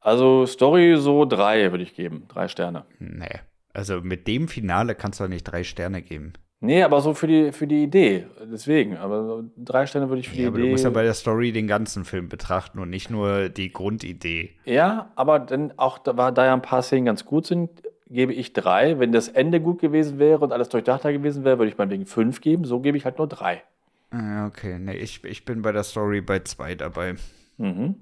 Also 0.00 0.46
Story 0.46 0.96
so 0.98 1.24
drei 1.24 1.70
würde 1.70 1.84
ich 1.84 1.94
geben, 1.94 2.24
drei 2.28 2.48
Sterne. 2.48 2.84
Nee. 2.98 3.40
Also 3.72 4.00
mit 4.02 4.26
dem 4.26 4.48
Finale 4.48 4.94
kannst 4.94 5.20
du 5.20 5.28
nicht 5.28 5.44
drei 5.44 5.64
Sterne 5.64 6.02
geben. 6.02 6.32
Nee, 6.60 6.82
aber 6.84 7.00
so 7.00 7.12
für 7.14 7.26
die, 7.26 7.50
für 7.50 7.66
die 7.66 7.82
Idee, 7.82 8.26
deswegen. 8.52 8.96
Aber 8.96 9.42
drei 9.56 9.86
Sterne 9.86 10.08
würde 10.08 10.20
ich 10.20 10.28
für 10.28 10.36
Ja, 10.36 10.42
die 10.42 10.46
aber 10.46 10.58
du 10.58 10.62
Idee. 10.64 10.70
musst 10.72 10.84
ja 10.84 10.90
bei 10.90 11.02
der 11.02 11.14
Story 11.14 11.50
den 11.50 11.66
ganzen 11.66 12.04
Film 12.04 12.28
betrachten 12.28 12.78
und 12.78 12.88
nicht 12.90 13.10
nur 13.10 13.48
die 13.48 13.72
Grundidee. 13.72 14.50
Ja, 14.64 15.10
aber 15.16 15.40
dann 15.40 15.72
auch, 15.76 15.98
da, 15.98 16.16
war, 16.16 16.30
da 16.30 16.46
ja 16.46 16.52
ein 16.52 16.62
paar 16.62 16.82
Szenen 16.82 17.06
ganz 17.06 17.24
gut 17.24 17.46
sind, 17.46 17.70
gebe 18.08 18.32
ich 18.32 18.52
drei. 18.52 19.00
Wenn 19.00 19.10
das 19.10 19.28
Ende 19.28 19.60
gut 19.60 19.80
gewesen 19.80 20.18
wäre 20.20 20.38
und 20.40 20.52
alles 20.52 20.68
durchdachter 20.68 21.12
gewesen 21.12 21.42
wäre, 21.44 21.58
würde 21.58 21.70
ich 21.70 21.78
meinetwegen 21.78 22.06
fünf 22.06 22.40
geben. 22.40 22.64
So 22.64 22.78
gebe 22.78 22.96
ich 22.96 23.04
halt 23.04 23.18
nur 23.18 23.26
drei. 23.26 23.62
Ah, 24.12 24.46
Okay, 24.46 24.78
nee, 24.78 24.96
ich, 24.96 25.24
ich 25.24 25.44
bin 25.44 25.62
bei 25.62 25.72
der 25.72 25.84
Story 25.84 26.20
bei 26.20 26.40
zwei 26.40 26.74
dabei. 26.74 27.14
Mhm. 27.56 27.94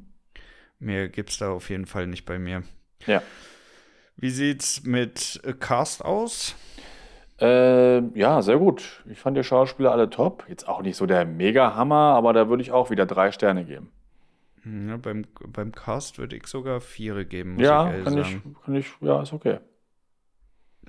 Mehr 0.79 1.09
gibt's 1.09 1.39
da 1.39 1.51
auf 1.51 1.71
jeden 1.71 1.87
Fall 1.87 2.07
nicht 2.07 2.25
bei 2.25 2.39
mir. 2.39 2.63
Ja. 3.07 3.23
Wie 4.17 4.31
sieht's 4.31 4.83
mit 4.85 5.41
äh, 5.45 5.53
Cast 5.53 6.05
aus? 6.05 6.55
Äh, 7.41 8.01
ja, 8.19 8.43
sehr 8.43 8.59
gut. 8.59 9.03
Ich 9.09 9.19
fand 9.19 9.37
die 9.37 9.45
Schauspieler 9.45 9.93
alle 9.93 10.11
top. 10.11 10.45
Jetzt 10.49 10.69
auch 10.69 10.83
nicht 10.83 10.97
so 10.97 11.07
der 11.07 11.25
Mega-Hammer, 11.25 12.15
aber 12.15 12.33
da 12.33 12.49
würde 12.49 12.63
ich 12.63 12.73
auch 12.73 12.91
wieder 12.91 13.07
drei 13.07 13.33
Sterne 13.33 13.65
geben. 13.65 13.91
Hm, 14.63 14.89
Ja, 14.89 14.97
beim, 14.97 15.25
beim 15.47 15.73
Cast 15.73 16.19
würde 16.19 16.37
ich 16.37 16.47
sogar 16.47 16.81
Viere 16.81 17.25
geben, 17.25 17.55
muss 17.55 17.63
ja, 17.63 17.95
ich 17.95 18.05
kann 18.05 18.19
ich, 18.19 18.27
sagen. 18.27 18.57
kann 18.65 18.75
ich, 18.75 18.87
ja, 19.01 19.23
ist 19.23 19.33
okay. 19.33 19.59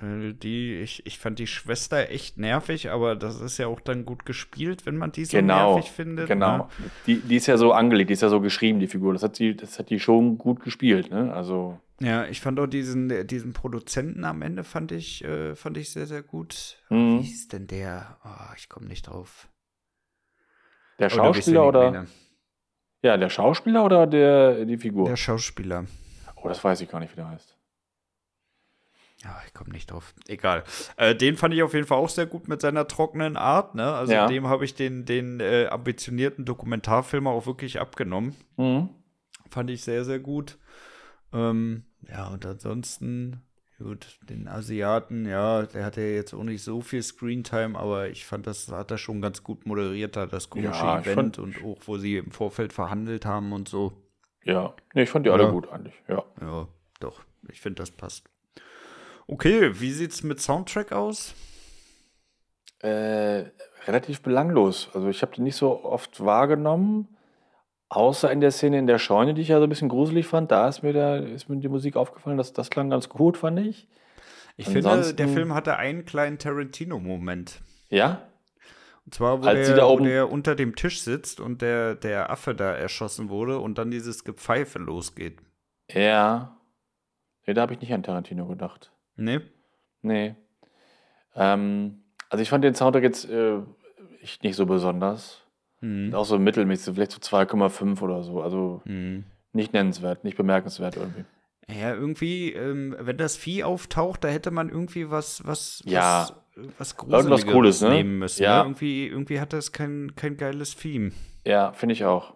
Äh, 0.02 0.32
Die, 0.34 0.74
ich, 0.76 1.06
ich 1.06 1.18
fand 1.18 1.38
die 1.38 1.46
Schwester 1.46 2.10
echt 2.10 2.36
nervig, 2.38 2.90
aber 2.90 3.14
das 3.16 3.40
ist 3.40 3.58
ja 3.58 3.66
auch 3.68 3.80
dann 3.80 4.04
gut 4.04 4.26
gespielt, 4.26 4.84
wenn 4.86 4.96
man 4.96 5.12
die 5.12 5.24
so 5.24 5.36
Genau, 5.36 5.74
nervig 5.76 5.90
findet. 5.92 6.26
genau. 6.28 6.56
Ne? 6.58 6.68
Die, 7.06 7.20
die 7.20 7.36
ist 7.36 7.46
ja 7.46 7.56
so 7.56 7.72
angelegt, 7.72 8.10
die 8.10 8.14
ist 8.14 8.22
ja 8.22 8.28
so 8.28 8.40
geschrieben, 8.40 8.80
die 8.80 8.88
Figur. 8.88 9.12
Das 9.12 9.22
hat 9.22 9.38
die, 9.38 9.54
das 9.56 9.78
hat 9.78 9.90
die 9.90 10.00
schon 10.00 10.38
gut 10.38 10.60
gespielt, 10.60 11.10
ne? 11.10 11.32
Also, 11.32 11.78
Ja, 12.00 12.26
ich 12.26 12.40
fand 12.40 12.58
auch 12.58 12.66
diesen, 12.66 13.26
diesen 13.28 13.52
Produzenten 13.52 14.24
am 14.24 14.42
Ende 14.42 14.64
fand 14.64 14.90
ich, 14.92 15.22
äh, 15.24 15.54
fand 15.54 15.76
ich 15.76 15.90
sehr, 15.92 16.06
sehr 16.06 16.22
gut. 16.22 16.78
Mhm. 16.90 17.18
Wie 17.18 17.22
hieß 17.22 17.48
denn 17.48 17.66
der? 17.68 18.18
Oh, 18.24 18.52
ich 18.56 18.68
komme 18.68 18.86
nicht 18.86 19.06
drauf. 19.08 19.48
der 20.98 21.06
Oder 21.06 21.14
Schauspieler 21.16 21.66
oder, 21.68 21.90
meine? 21.90 22.06
ja, 23.02 23.16
der 23.16 23.28
Schauspieler 23.30 23.84
oder 23.84 24.06
der, 24.06 24.64
die 24.64 24.78
Figur? 24.78 25.08
Der 25.08 25.16
Schauspieler. 25.16 25.84
oh, 26.36 26.48
das 26.48 26.62
weiß 26.62 26.80
ich 26.80 26.88
gar 26.90 26.98
nicht, 27.00 27.12
wie 27.12 27.16
der 27.16 27.28
heißt. 27.28 27.56
Ja, 29.24 29.40
ich 29.46 29.54
komme 29.54 29.70
nicht 29.70 29.90
drauf. 29.90 30.14
Egal. 30.26 30.64
Äh, 30.96 31.14
den 31.14 31.36
fand 31.36 31.54
ich 31.54 31.62
auf 31.62 31.74
jeden 31.74 31.86
Fall 31.86 31.98
auch 31.98 32.08
sehr 32.08 32.26
gut 32.26 32.48
mit 32.48 32.60
seiner 32.60 32.88
trockenen 32.88 33.36
Art. 33.36 33.74
Ne? 33.76 33.84
Also 33.92 34.12
Ja. 34.12 34.26
dem 34.26 34.48
habe 34.48 34.64
ich 34.64 34.74
den, 34.74 35.04
den 35.04 35.38
äh, 35.38 35.66
ambitionierten 35.70 36.44
Dokumentarfilm 36.44 37.26
auch 37.28 37.46
wirklich 37.46 37.80
abgenommen. 37.80 38.34
Mhm. 38.56 38.88
Fand 39.48 39.70
ich 39.70 39.84
sehr, 39.84 40.04
sehr 40.04 40.18
gut. 40.18 40.58
Ähm, 41.32 41.84
ja, 42.08 42.28
und 42.28 42.44
ansonsten, 42.44 43.42
gut, 43.78 44.18
den 44.28 44.48
Asiaten, 44.48 45.24
ja, 45.24 45.62
der 45.66 45.84
hatte 45.84 46.00
ja 46.00 46.08
jetzt 46.16 46.34
auch 46.34 46.42
nicht 46.42 46.62
so 46.64 46.80
viel 46.80 47.02
Screentime, 47.02 47.78
aber 47.78 48.08
ich 48.08 48.26
fand, 48.26 48.46
das 48.46 48.70
hat 48.72 48.90
er 48.90 48.98
schon 48.98 49.22
ganz 49.22 49.42
gut 49.44 49.66
moderiert, 49.66 50.16
da 50.16 50.26
das 50.26 50.50
komische 50.50 50.80
Ja, 50.84 50.98
Event 50.98 51.36
fand- 51.36 51.38
und 51.38 51.62
auch, 51.62 51.78
wo 51.86 51.96
sie 51.96 52.16
im 52.16 52.32
Vorfeld 52.32 52.72
verhandelt 52.72 53.24
haben 53.24 53.52
und 53.52 53.68
so. 53.68 53.92
Ja, 54.44 54.74
nee, 54.94 55.04
ich 55.04 55.10
fand 55.10 55.26
die 55.26 55.30
alle 55.30 55.44
Ja. 55.44 55.50
gut 55.50 55.68
eigentlich, 55.70 55.94
ja. 56.08 56.24
Ja, 56.40 56.66
doch, 56.98 57.22
ich 57.48 57.60
finde, 57.60 57.76
das 57.82 57.90
passt. 57.92 58.28
Okay, 59.32 59.80
wie 59.80 59.90
sieht's 59.92 60.22
mit 60.22 60.40
Soundtrack 60.40 60.92
aus? 60.92 61.34
Äh, 62.80 63.44
relativ 63.86 64.20
belanglos. 64.22 64.90
Also 64.94 65.08
ich 65.08 65.22
habe 65.22 65.34
den 65.34 65.44
nicht 65.44 65.56
so 65.56 65.84
oft 65.84 66.22
wahrgenommen, 66.24 67.16
außer 67.88 68.30
in 68.30 68.40
der 68.40 68.50
Szene 68.50 68.78
in 68.78 68.86
der 68.86 68.98
Scheune, 68.98 69.34
die 69.34 69.42
ich 69.42 69.48
ja 69.48 69.58
so 69.58 69.64
ein 69.64 69.68
bisschen 69.68 69.88
gruselig 69.88 70.26
fand. 70.26 70.50
Da 70.50 70.68
ist 70.68 70.82
mir, 70.82 70.92
der, 70.92 71.22
ist 71.26 71.48
mir 71.48 71.56
die 71.58 71.68
Musik 71.68 71.96
aufgefallen, 71.96 72.36
das, 72.36 72.52
das 72.52 72.70
klang 72.70 72.90
ganz 72.90 73.08
gut, 73.08 73.36
fand 73.38 73.58
ich. 73.60 73.88
Ich 74.56 74.66
finde, 74.66 74.82
der 74.82 74.92
Ansonsten- 74.92 75.28
Film 75.32 75.54
hatte 75.54 75.76
einen 75.76 76.04
kleinen 76.04 76.38
Tarantino-Moment. 76.38 77.62
Ja, 77.88 78.28
Und 79.06 79.14
zwar, 79.14 79.42
wo, 79.42 79.46
Als 79.46 79.68
der, 79.68 79.82
wo 79.88 79.98
der 79.98 80.30
unter 80.30 80.54
dem 80.54 80.76
Tisch 80.76 81.00
sitzt 81.02 81.40
und 81.40 81.62
der, 81.62 81.94
der 81.94 82.30
Affe 82.30 82.54
da 82.54 82.72
erschossen 82.72 83.30
wurde 83.30 83.58
und 83.58 83.78
dann 83.78 83.90
dieses 83.90 84.24
Gepfeife 84.24 84.78
losgeht. 84.78 85.38
ja. 85.90 86.58
Nee, 87.44 87.54
da 87.54 87.62
habe 87.62 87.74
ich 87.74 87.80
nicht 87.80 87.92
an 87.92 88.04
Tarantino 88.04 88.46
gedacht. 88.46 88.91
Ne? 89.16 89.42
Nee. 90.02 90.34
Ähm, 91.34 92.02
also 92.28 92.42
ich 92.42 92.48
fand 92.48 92.64
den 92.64 92.74
Soundtrack 92.74 93.02
jetzt 93.02 93.28
äh, 93.28 93.58
nicht 94.42 94.56
so 94.56 94.66
besonders. 94.66 95.42
Hm. 95.80 96.14
Auch 96.14 96.24
so 96.24 96.38
mittelmäßig, 96.38 96.94
vielleicht 96.94 97.12
so 97.12 97.18
2,5 97.18 98.00
oder 98.02 98.22
so. 98.22 98.42
Also 98.42 98.82
Hm. 98.84 99.24
nicht 99.52 99.72
nennenswert, 99.72 100.24
nicht 100.24 100.36
bemerkenswert 100.36 100.96
irgendwie. 100.96 101.24
Ja, 101.68 101.94
irgendwie, 101.94 102.52
ähm, 102.52 102.94
wenn 102.98 103.16
das 103.16 103.36
Vieh 103.36 103.64
auftaucht, 103.64 104.24
da 104.24 104.28
hätte 104.28 104.50
man 104.50 104.68
irgendwie 104.68 105.10
was, 105.10 105.46
was, 105.46 105.82
Ja. 105.86 106.28
was, 106.28 106.34
was 106.54 106.56
Irgendwas 106.56 106.96
Gruseligeres 106.96 107.46
Cooles, 107.52 107.80
ne? 107.82 107.90
nehmen 107.90 108.18
müssen. 108.18 108.42
Ja. 108.42 108.58
Ne? 108.58 108.64
Irgendwie, 108.64 109.06
irgendwie 109.06 109.40
hat 109.40 109.52
das 109.52 109.72
kein, 109.72 110.14
kein 110.16 110.36
geiles 110.36 110.76
Theme. 110.76 111.12
Ja, 111.46 111.72
finde 111.72 111.94
ich 111.94 112.04
auch. 112.04 112.34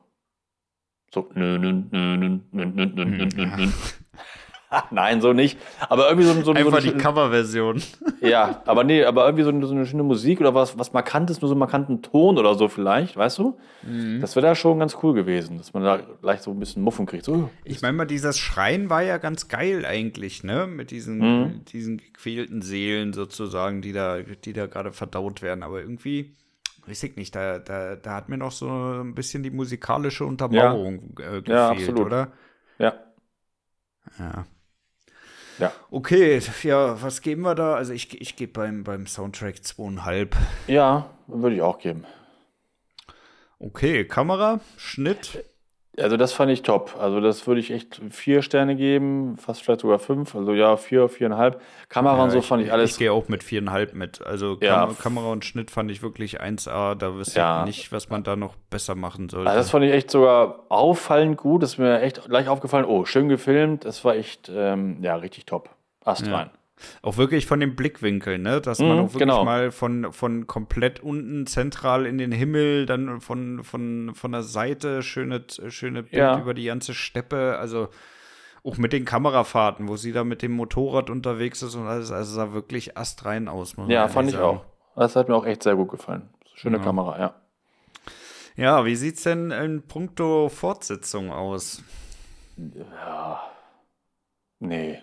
So, 1.13 1.31
nö, 1.35 1.59
nö, 1.59 2.39
Nein, 4.91 5.21
so 5.21 5.33
nicht. 5.33 5.59
Aber 5.89 6.09
irgendwie 6.09 6.27
so, 6.27 6.33
so, 6.35 6.43
so 6.43 6.53
Einfach 6.53 6.81
die 6.81 6.91
eine, 6.91 6.99
Coverversion. 6.99 7.83
Ja, 8.21 8.63
aber 8.65 8.83
nee, 8.83 9.05
aber 9.05 9.27
irgendwie 9.27 9.45
so, 9.45 9.51
eine- 9.51 9.67
so 9.67 9.75
eine 9.75 9.85
schöne 9.85 10.03
Musik 10.03 10.41
oder 10.41 10.55
was, 10.55 10.79
was 10.79 10.93
Markantes, 10.95 11.41
nur 11.43 11.49
so 11.49 11.55
einen 11.55 11.61
markanten 11.61 12.01
Ton 12.03 12.39
oder 12.39 12.55
so 12.55 12.67
vielleicht, 12.69 13.17
weißt 13.17 13.39
du? 13.39 13.59
Mhm. 13.83 14.21
Das 14.23 14.35
wäre 14.37 14.47
da 14.47 14.55
schon 14.55 14.79
ganz 14.79 14.97
cool 15.03 15.13
gewesen, 15.13 15.59
dass 15.59 15.75
man 15.75 15.85
da 15.85 15.99
gleich 16.23 16.41
so 16.41 16.51
ein 16.51 16.59
bisschen 16.59 16.83
Muffen 16.83 17.05
kriegt. 17.05 17.27
So, 17.27 17.51
Ich 17.65 17.83
meine 17.83 17.93
mal, 17.97 18.07
dieses 18.07 18.39
Schreien 18.39 18.89
war 18.89 19.03
ja 19.03 19.19
ganz 19.19 19.49
geil 19.49 19.85
eigentlich, 19.85 20.43
ne? 20.45 20.67
Mit 20.67 20.91
diesen, 20.91 21.19
Mhm. 21.19 21.65
diesen 21.67 21.99
gequälten 21.99 22.63
Seelen 22.63 23.13
sozusagen, 23.13 23.83
die 23.83 23.93
da, 23.93 24.19
die 24.23 24.53
da 24.55 24.67
gerade 24.67 24.93
verdaut 24.93 25.43
werden. 25.43 25.63
Aber 25.63 25.81
irgendwie, 25.83 26.35
weiß 26.87 27.03
ich 27.03 27.17
nicht, 27.17 27.35
da, 27.37 27.59
da, 27.59 27.97
da 27.97 28.15
hat 28.15 28.31
mir 28.31 28.39
noch 28.39 28.53
so 28.53 28.67
ein 28.69 29.15
bisschen 29.15 29.43
die 29.43 29.51
musikalische 29.51 30.25
Untermauerung 30.25 31.19
äh, 31.21 31.43
gefehlt, 31.43 31.49
Ja, 31.49 31.69
absolut. 31.71 32.07
oder? 32.07 32.33
ja. 32.79 32.95
Ja. 34.19 34.47
Ja. 35.59 35.73
Okay, 35.91 36.41
ja, 36.63 37.01
was 37.03 37.21
geben 37.21 37.43
wir 37.43 37.55
da? 37.55 37.75
Also 37.75 37.93
ich, 37.93 38.21
ich 38.21 38.37
gebe 38.37 38.53
beim, 38.53 38.85
beim 38.85 39.07
Soundtrack 39.07 39.65
zweieinhalb. 39.65 40.37
Ja, 40.67 41.11
würde 41.27 41.57
ich 41.57 41.63
auch 41.63 41.79
geben. 41.79 42.05
Okay, 43.59 44.05
Kamera, 44.05 44.61
Schnitt. 44.77 45.45
Also 46.01 46.17
das 46.17 46.33
fand 46.33 46.51
ich 46.53 46.63
top. 46.63 46.97
Also 47.01 47.21
das 47.21 47.47
würde 47.47 47.61
ich 47.61 47.71
echt 47.71 48.01
vier 48.11 48.43
Sterne 48.43 48.77
geben, 48.77 49.37
fast 49.39 49.63
vielleicht 49.63 49.81
sogar 49.81 49.99
fünf. 49.99 50.35
Also 50.35 50.53
ja, 50.53 50.77
vier, 50.77 51.09
viereinhalb. 51.09 51.61
Kamera 51.89 52.23
und 52.25 52.31
so 52.31 52.43
fand 52.43 52.63
ich 52.65 52.73
alles. 52.73 52.93
Ich 52.93 52.99
gehe 52.99 53.13
auch 53.13 53.29
mit 53.29 53.43
viereinhalb 53.43 53.95
mit. 53.95 54.25
Also 54.25 54.59
Ja. 54.61 54.87
Kam 54.87 54.99
Kamera 54.99 55.33
und 55.33 55.45
Schnitt 55.45 55.71
fand 55.71 55.91
ich 55.91 56.03
wirklich 56.03 56.41
1A. 56.41 56.95
Da 56.95 57.15
wüsste 57.15 57.39
Ja. 57.41 57.61
ich 57.61 57.67
nicht, 57.67 57.93
was 57.93 58.11
man 58.11 58.23
da 58.23 58.37
noch 58.37 58.57
besser 58.71 58.95
machen 58.95 59.29
sollte. 59.29 59.49
Also 59.49 59.59
das 59.61 59.71
fand 59.71 59.85
ich 59.87 59.93
echt 59.93 60.11
sogar 60.11 60.65
auffallend 60.69 61.37
gut. 61.39 61.63
Das 61.63 61.73
ist 61.73 61.79
mir 61.79 62.01
echt 62.01 62.23
gleich 62.29 62.49
aufgefallen. 62.49 62.85
Oh, 62.85 63.05
schön 63.05 63.29
gefilmt. 63.29 63.85
Das 63.85 64.05
war 64.05 64.15
echt, 64.17 64.51
ähm, 64.55 64.99
ja, 65.03 65.17
richtig 65.17 65.47
top. 65.47 65.71
Ast 66.05 66.27
Ja. 66.27 66.51
Auch 67.03 67.17
wirklich 67.17 67.47
von 67.47 67.59
dem 67.61 67.75
Blickwinkel, 67.75 68.39
ne? 68.39 68.61
Dass 68.61 68.79
man 68.81 68.99
auch 68.99 69.03
wirklich 69.05 69.21
genau. 69.21 69.45
mal 69.45 69.71
von, 69.71 70.13
von 70.13 70.47
komplett 70.47 71.01
unten 71.01 71.47
zentral 71.47 72.05
in 72.07 72.19
den 72.19 72.33
Himmel, 72.33 72.85
dann 72.87 73.21
von, 73.21 73.65
von, 73.65 74.13
von 74.15 74.33
der 74.33 74.43
Seite 74.43 75.03
schöne, 75.03 75.45
schöne 75.69 76.03
Bild 76.03 76.15
Ja. 76.15 76.39
über 76.39 76.53
die 76.55 76.65
ganze 76.67 76.93
Steppe, 76.93 77.57
also 77.59 77.89
auch 78.63 78.77
mit 78.79 78.93
den 78.93 79.05
Kamerafahrten, 79.05 79.89
wo 79.89 79.97
sie 79.97 80.13
da 80.13 80.25
mit 80.25 80.43
dem 80.43 80.53
Motorrad 80.53 81.09
unterwegs 81.09 81.63
ist 81.63 81.75
und 81.77 81.87
alles, 81.87 82.11
also 82.11 82.35
sah 82.35 82.53
wirklich 82.53 82.99
astrein 82.99 83.49
aus. 83.49 83.77
Ja, 83.89 84.09
fand 84.09 84.29
ich 84.29 84.35
sagen. 84.35 84.59
auch. 84.59 84.65
Das 84.97 85.15
hat 85.17 85.29
mir 85.29 85.37
auch 85.37 85.47
echt 85.47 85.63
sehr 85.63 85.77
gut 85.77 85.91
gefallen. 85.91 86.29
Schöne 86.55 86.79
Ja. 86.79 86.83
Kamera, 86.83 87.19
ja. 87.19 87.35
Ja, 88.57 88.85
wie 88.85 88.97
sieht's 88.97 89.23
denn 89.23 89.51
in 89.51 89.83
puncto 89.87 90.49
Fortsetzung 90.49 91.31
aus? 91.31 91.83
Nee. 94.59 94.99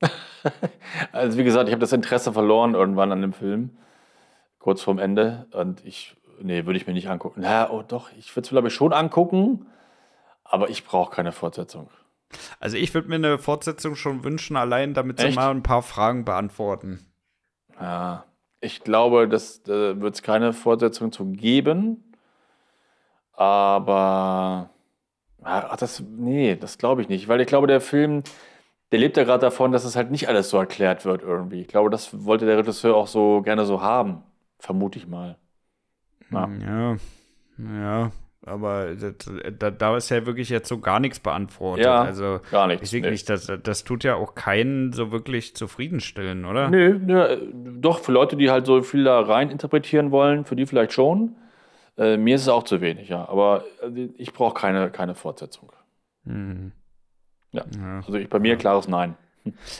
also 1.12 1.38
wie 1.38 1.44
gesagt, 1.44 1.68
ich 1.68 1.72
habe 1.72 1.80
das 1.80 1.92
Interesse 1.92 2.32
verloren 2.32 2.74
irgendwann 2.74 3.12
an 3.12 3.20
dem 3.20 3.32
Film. 3.32 3.76
Kurz 4.58 4.82
vorm 4.82 4.98
Ende. 4.98 5.46
Und 5.52 5.84
ich, 5.84 6.16
nee, 6.40 6.66
würde 6.66 6.78
ich 6.78 6.86
mir 6.86 6.92
nicht 6.92 7.08
angucken. 7.08 7.40
Na, 7.42 7.70
oh 7.70 7.82
doch, 7.82 8.10
ich 8.18 8.34
würde 8.34 8.46
es 8.46 8.50
glaube 8.50 8.68
ich 8.68 8.74
schon 8.74 8.92
angucken. 8.92 9.66
Aber 10.44 10.70
ich 10.70 10.84
brauche 10.84 11.14
keine 11.14 11.32
Fortsetzung. 11.32 11.90
Also 12.60 12.76
ich 12.76 12.94
würde 12.94 13.08
mir 13.08 13.16
eine 13.16 13.38
Fortsetzung 13.38 13.94
schon 13.94 14.24
wünschen, 14.24 14.56
allein 14.56 14.94
damit 14.94 15.18
sie 15.18 15.26
Echt? 15.26 15.36
mal 15.36 15.50
ein 15.50 15.62
paar 15.62 15.82
Fragen 15.82 16.24
beantworten. 16.24 17.06
Ja, 17.80 18.24
ich 18.60 18.82
glaube, 18.82 19.28
das 19.28 19.60
äh, 19.68 20.00
wird 20.00 20.14
es 20.14 20.22
keine 20.22 20.52
Fortsetzung 20.52 21.12
zu 21.12 21.26
geben. 21.26 22.02
Aber 23.32 24.70
ach, 25.42 25.76
das, 25.76 26.00
nee, 26.00 26.56
das 26.56 26.78
glaube 26.78 27.02
ich 27.02 27.08
nicht. 27.08 27.28
Weil 27.28 27.40
ich 27.40 27.46
glaube, 27.46 27.66
der 27.66 27.80
Film, 27.80 28.22
der 28.92 28.98
lebt 28.98 29.16
ja 29.16 29.24
gerade 29.24 29.40
davon, 29.40 29.72
dass 29.72 29.84
es 29.84 29.96
halt 29.96 30.10
nicht 30.10 30.28
alles 30.28 30.50
so 30.50 30.58
erklärt 30.58 31.04
wird 31.04 31.22
irgendwie. 31.22 31.60
Ich 31.60 31.68
glaube, 31.68 31.90
das 31.90 32.24
wollte 32.24 32.46
der 32.46 32.58
Regisseur 32.58 32.94
auch 32.94 33.08
so 33.08 33.42
gerne 33.42 33.64
so 33.64 33.82
haben. 33.82 34.22
Vermute 34.58 34.98
ich 34.98 35.06
mal. 35.06 35.36
Ja. 36.30 36.48
Ja, 36.48 36.96
ja, 37.58 38.12
aber 38.44 38.94
da, 38.94 39.70
da 39.70 39.96
ist 39.96 40.10
ja 40.10 40.24
wirklich 40.24 40.50
jetzt 40.50 40.68
so 40.68 40.78
gar 40.78 41.00
nichts 41.00 41.18
beantwortet. 41.18 41.84
Ja, 41.84 42.02
also 42.02 42.40
Gar 42.50 42.68
nichts. 42.68 42.84
ich 42.84 42.90
denke 42.90 43.10
nicht, 43.10 43.28
das, 43.28 43.50
das 43.62 43.84
tut 43.84 44.04
ja 44.04 44.14
auch 44.14 44.34
keinen 44.34 44.92
so 44.92 45.10
wirklich 45.10 45.56
zufriedenstellen, 45.56 46.44
oder? 46.44 46.70
Nö, 46.70 46.98
nö, 46.98 47.22
äh, 47.22 47.38
doch, 47.52 48.00
für 48.00 48.12
Leute, 48.12 48.36
die 48.36 48.50
halt 48.50 48.66
so 48.66 48.82
viel 48.82 49.04
da 49.04 49.20
rein 49.20 49.50
interpretieren 49.50 50.10
wollen, 50.12 50.44
für 50.44 50.54
die 50.54 50.66
vielleicht 50.66 50.92
schon. 50.92 51.36
Äh, 51.98 52.18
mir 52.18 52.36
ist 52.36 52.42
es 52.42 52.48
auch 52.48 52.62
zu 52.62 52.80
wenig, 52.80 53.08
ja. 53.08 53.28
Aber 53.28 53.64
äh, 53.82 54.08
ich 54.16 54.32
brauche 54.32 54.54
keine, 54.54 54.90
keine 54.90 55.14
Fortsetzung. 55.14 55.72
Hm. 56.24 56.72
Ja. 57.56 57.64
Ja. 57.78 57.96
Also 58.06 58.14
ich, 58.14 58.28
bei 58.28 58.38
mir 58.38 58.56
klares 58.56 58.88
Nein. 58.88 59.16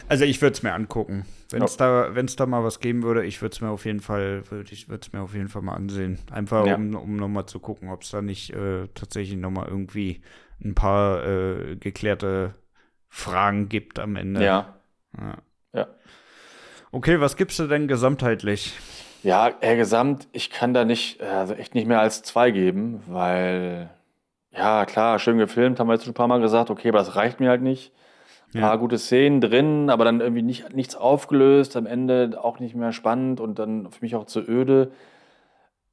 Also 0.08 0.24
ich 0.24 0.40
würde 0.40 0.52
es 0.54 0.62
mir 0.62 0.72
angucken. 0.74 1.26
Wenn 1.50 1.62
es 1.62 1.76
da, 1.76 2.14
wenn's 2.14 2.36
da 2.36 2.46
mal 2.46 2.62
was 2.62 2.78
geben 2.80 3.02
würde, 3.02 3.24
ich 3.24 3.42
würde 3.42 3.52
es 3.52 3.60
mir 3.60 3.70
auf 3.70 3.84
jeden 3.84 4.00
Fall, 4.00 4.42
würde 4.50 4.72
ich 4.72 4.88
würde 4.88 5.04
es 5.04 5.12
mir 5.12 5.20
auf 5.20 5.34
jeden 5.34 5.48
Fall 5.48 5.62
mal 5.62 5.74
ansehen. 5.74 6.18
Einfach 6.30 6.66
Ja. 6.66 6.76
um, 6.76 6.94
um 6.94 7.16
nochmal 7.16 7.46
zu 7.46 7.58
gucken, 7.58 7.90
ob 7.90 8.02
es 8.02 8.10
da 8.10 8.22
nicht 8.22 8.50
äh, 8.50 8.86
tatsächlich 8.94 9.36
nochmal 9.36 9.66
irgendwie 9.68 10.22
ein 10.64 10.74
paar 10.74 11.26
äh, 11.26 11.76
geklärte 11.76 12.54
Fragen 13.08 13.68
gibt 13.68 13.98
am 13.98 14.16
Ende. 14.16 14.44
Ja. 14.44 14.76
Ja. 15.18 15.38
Ja. 15.72 15.86
Okay, 16.92 17.20
was 17.20 17.36
gibst 17.36 17.58
du 17.58 17.66
denn 17.66 17.88
gesamtheitlich? 17.88 18.72
Ja, 19.22 19.50
äh, 19.60 19.76
gesamt, 19.76 20.28
ich 20.32 20.50
kann 20.50 20.72
da 20.74 20.84
nicht, 20.84 21.20
äh, 21.20 21.24
also 21.24 21.54
echt 21.54 21.74
nicht 21.74 21.88
mehr 21.88 22.00
als 22.00 22.22
zwei 22.22 22.52
geben, 22.52 23.02
weil, 23.06 23.90
ja, 24.56 24.84
klar, 24.86 25.18
schön 25.18 25.38
gefilmt, 25.38 25.78
haben 25.80 25.88
wir 25.88 25.94
jetzt 25.94 26.04
schon 26.04 26.12
ein 26.12 26.14
paar 26.14 26.28
Mal 26.28 26.40
gesagt, 26.40 26.70
okay, 26.70 26.88
aber 26.88 26.98
das 26.98 27.16
reicht 27.16 27.40
mir 27.40 27.50
halt 27.50 27.62
nicht. 27.62 27.92
Ein 28.54 28.60
Ja. 28.60 28.68
paar 28.68 28.78
gute 28.78 28.98
Szenen 28.98 29.40
drin, 29.40 29.90
aber 29.90 30.04
dann 30.04 30.20
irgendwie 30.20 30.42
nicht, 30.42 30.72
nichts 30.74 30.94
aufgelöst, 30.96 31.76
am 31.76 31.86
Ende 31.86 32.38
auch 32.42 32.58
nicht 32.60 32.74
mehr 32.74 32.92
spannend 32.92 33.40
und 33.40 33.58
dann 33.58 33.90
für 33.90 33.98
mich 34.02 34.14
auch 34.14 34.24
zu 34.24 34.40
öde. 34.40 34.92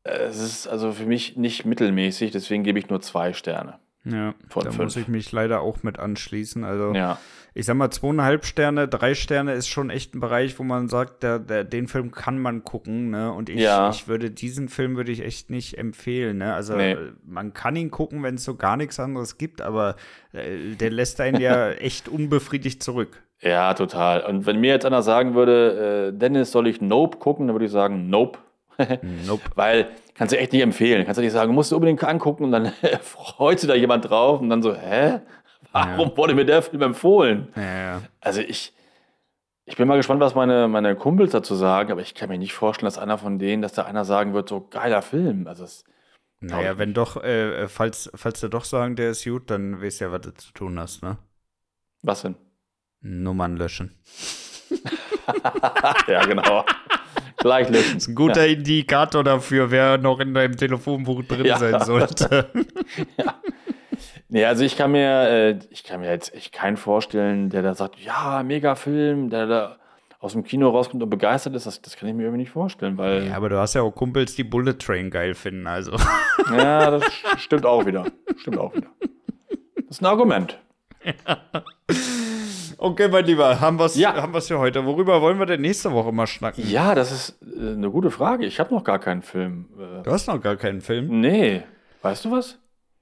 Es 0.04 0.40
ist 0.40 0.68
also 0.68 0.92
für 0.92 1.06
mich 1.06 1.38
nicht 1.38 1.66
mittelmäßig, 1.66 2.32
deswegen 2.32 2.64
gebe 2.64 2.78
ich 2.78 2.90
nur 2.90 3.02
zwei 3.02 3.34
Sterne. 3.34 3.80
Ja, 4.06 4.34
da 4.54 4.62
fünf. 4.62 4.78
muss 4.78 4.96
ich 4.98 5.08
mich 5.08 5.32
leider 5.32 5.62
auch 5.62 5.82
mit 5.84 5.98
anschließen. 5.98 6.64
Also 6.66 6.94
Ja, 6.94 7.18
ich 7.56 7.66
sag 7.66 7.76
mal, 7.76 7.92
zweieinhalb 7.92 8.46
Sterne, 8.46 8.88
drei 8.88 9.14
Sterne 9.14 9.54
ist 9.54 9.68
schon 9.68 9.90
echt 9.90 10.16
ein 10.16 10.20
Bereich, 10.20 10.58
wo 10.58 10.64
man 10.64 10.88
sagt, 10.88 11.24
der, 11.24 11.40
der, 11.40 11.64
den 11.64 11.88
Film 11.88 12.12
kann 12.12 12.40
man 12.40 12.64
gucken, 12.64 13.10
ne? 13.12 13.32
Und 13.32 13.50
ich, 13.50 13.60
Ja. 13.60 13.90
ich 13.92 14.08
würde 14.08 14.32
diesen 14.32 14.70
Film 14.70 14.96
würde 14.96 15.12
ich 15.12 15.24
echt 15.24 15.50
nicht 15.50 15.78
empfehlen, 15.78 16.38
ne? 16.40 16.54
Also 16.54 16.76
Nee. 16.76 16.98
man 17.26 17.54
kann 17.54 17.76
ihn 17.76 17.92
gucken, 17.92 18.24
wenn 18.24 18.36
es 18.36 18.44
so 18.44 18.56
gar 18.56 18.76
nichts 18.78 19.00
anderes 19.00 19.38
gibt, 19.38 19.62
aber 19.62 19.96
äh, 20.34 20.76
der 20.76 20.90
lässt 20.92 21.22
einen 21.22 21.40
ja 21.40 21.70
echt 21.72 22.08
unbefriedigt 22.10 22.82
zurück. 22.82 23.22
ja, 23.42 23.74
total. 23.74 24.22
Und 24.22 24.46
wenn 24.46 24.60
mir 24.60 24.72
jetzt 24.72 24.86
einer 24.86 25.02
sagen 25.04 25.36
würde, 25.36 26.12
äh, 26.14 26.18
Dennis, 26.18 26.52
soll 26.52 26.68
ich 26.68 26.82
Nope 26.82 27.18
gucken, 27.18 27.48
dann 27.48 27.54
würde 27.56 27.66
ich 27.66 27.72
sagen, 27.72 28.10
Nope. 28.10 28.40
Nope. 29.28 29.44
Weil 29.54 29.90
kannst 30.16 30.34
du 30.34 30.40
echt 30.40 30.52
nicht 30.54 30.64
empfehlen. 30.64 31.06
Kannst 31.06 31.20
du 31.20 31.22
nicht 31.22 31.32
sagen, 31.34 31.54
musst 31.54 31.72
du 31.72 31.76
unbedingt 31.76 32.04
angucken 32.04 32.46
und 32.46 32.52
dann 32.52 32.72
freut 33.02 33.60
sich 33.60 33.68
da 33.70 33.76
jemand 33.76 34.10
drauf 34.10 34.42
und 34.42 34.50
dann 34.50 34.64
so, 34.64 34.74
hä? 34.74 35.20
Warum 35.98 36.16
wurde 36.16 36.36
mir 36.36 36.46
der 36.46 36.62
Film 36.62 36.82
empfohlen? 36.84 37.48
Ja, 37.56 37.62
ja. 37.78 38.02
Also 38.22 38.42
ich, 38.42 38.74
ich 39.66 39.76
bin 39.76 39.88
mal 39.88 39.98
gespannt, 39.98 40.22
was 40.22 40.36
meine, 40.36 40.68
meine 40.68 40.96
Kumpels 40.96 41.32
dazu 41.32 41.56
sagen, 41.56 41.92
aber 41.92 42.02
ich 42.02 42.14
kann 42.14 42.30
mir 42.30 42.38
nicht 42.38 42.54
vorstellen, 42.54 42.86
dass 42.88 42.98
einer 42.98 43.18
von 43.18 43.40
denen, 43.40 43.62
dass 43.62 43.74
da 43.74 43.84
einer 43.86 44.06
sagen 44.06 44.34
wird, 44.34 44.50
so 44.50 44.62
geiler 44.62 45.02
Film. 45.02 45.48
Also 45.48 45.64
es, 45.64 45.84
Naja, 46.42 46.78
wenn 46.78 46.94
doch, 46.94 47.24
äh, 47.24 47.68
falls, 47.68 48.12
falls 48.14 48.40
sie 48.40 48.50
doch 48.50 48.66
sagen, 48.66 48.96
der 48.96 49.12
ist 49.12 49.24
gut, 49.24 49.50
dann 49.50 49.82
weißt 49.82 50.02
du 50.02 50.06
ja, 50.06 50.12
was 50.12 50.22
du 50.22 50.34
zu 50.36 50.54
tun 50.54 50.80
hast, 50.80 51.02
ne? 51.02 51.18
was 52.04 52.22
denn? 52.22 52.36
Nummern 53.02 53.58
löschen. 53.58 53.98
ja, 56.08 56.26
genau. 56.26 56.66
Gleich 57.38 57.70
löschen. 57.70 58.00
Ein 58.12 58.16
guter 58.16 58.46
Indikator 58.48 59.24
dafür, 59.24 59.72
wer 59.72 59.98
noch 59.98 60.20
in 60.20 60.34
deinem 60.34 60.56
Telefonbuch 60.56 61.24
drin 61.24 61.46
Ja. 61.46 61.58
sein 61.58 61.80
sollte. 61.82 62.50
Nee, 64.34 64.46
also 64.46 64.64
ich 64.64 64.76
kann 64.76 64.92
mir, 64.92 65.10
äh, 65.30 65.60
ich 65.70 65.84
kann 65.84 66.00
mir 66.02 66.10
jetzt 66.10 66.34
echt 66.34 66.52
keinen 66.52 66.76
vorstellen, 66.76 67.52
der 67.52 67.62
da 67.62 67.76
sagt, 67.76 68.00
ja, 68.00 68.42
mega 68.44 68.74
Film, 68.74 69.30
der 69.30 69.46
da 69.46 69.78
aus 70.20 70.32
dem 70.34 70.44
Kino 70.44 70.70
rauskommt 70.70 71.04
und 71.04 71.10
begeistert 71.12 71.56
ist. 71.56 71.68
Das, 71.68 71.82
das 71.84 71.96
kann 71.98 72.10
ich 72.10 72.16
mir 72.16 72.24
irgendwie 72.24 72.40
nicht 72.42 72.50
vorstellen, 72.52 72.98
weil. 72.98 73.28
Ja, 73.28 73.36
aber 73.38 73.50
du 73.50 73.60
hast 73.60 73.76
ja 73.76 73.84
auch 73.84 73.92
Kumpels, 73.92 74.34
die 74.36 74.44
Bullet 74.44 74.74
Train 74.80 75.12
geil 75.12 75.36
finden, 75.36 75.68
also. 75.68 75.92
Ja, 76.52 76.90
das 76.90 77.04
stimmt 77.38 77.66
auch 77.66 77.86
wieder. 77.86 78.06
Stimmt 78.38 78.58
auch 78.58 78.74
wieder. 78.76 78.88
Das 79.76 79.98
ist 79.98 80.02
ein 80.02 80.06
Argument. 80.08 80.60
Okay, 82.78 83.08
mein 83.08 83.24
Lieber, 83.24 83.62
haben 83.62 83.80
wir's, 83.80 83.96
Ja. 83.96 84.14
haben 84.22 84.34
wir's 84.34 84.48
für 84.50 84.60
heute. 84.60 84.84
Worüber 84.86 85.22
wollen 85.22 85.40
wir 85.40 85.46
denn 85.46 85.62
nächste 85.62 85.94
Woche 85.94 86.12
mal 86.12 86.28
schnacken? 86.28 86.68
Ja, 86.68 86.96
das 86.96 87.12
ist 87.14 87.40
äh, 87.42 87.72
eine 87.74 87.90
gute 87.90 88.12
Frage. 88.12 88.46
Ich 88.46 88.60
habe 88.60 88.74
noch 88.74 88.84
gar 88.84 89.00
keinen 89.00 89.22
Film. 89.22 89.68
Äh, 89.80 90.04
Du 90.04 90.12
hast 90.12 90.28
noch 90.28 90.42
gar 90.42 90.58
keinen 90.58 90.82
Film. 90.82 91.22
nee. 91.22 91.62
Weißt 92.02 92.26
du 92.26 92.32
was? 92.32 92.60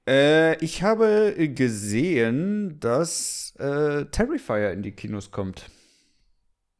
Äh, 0.08 0.56
ich 0.64 0.82
habe 0.82 1.34
gesehen, 1.54 2.78
dass 2.80 3.54
äh, 3.58 4.06
Terrifier 4.06 4.72
in 4.72 4.82
die 4.82 4.92
Kinos 4.92 5.30
kommt. 5.30 5.70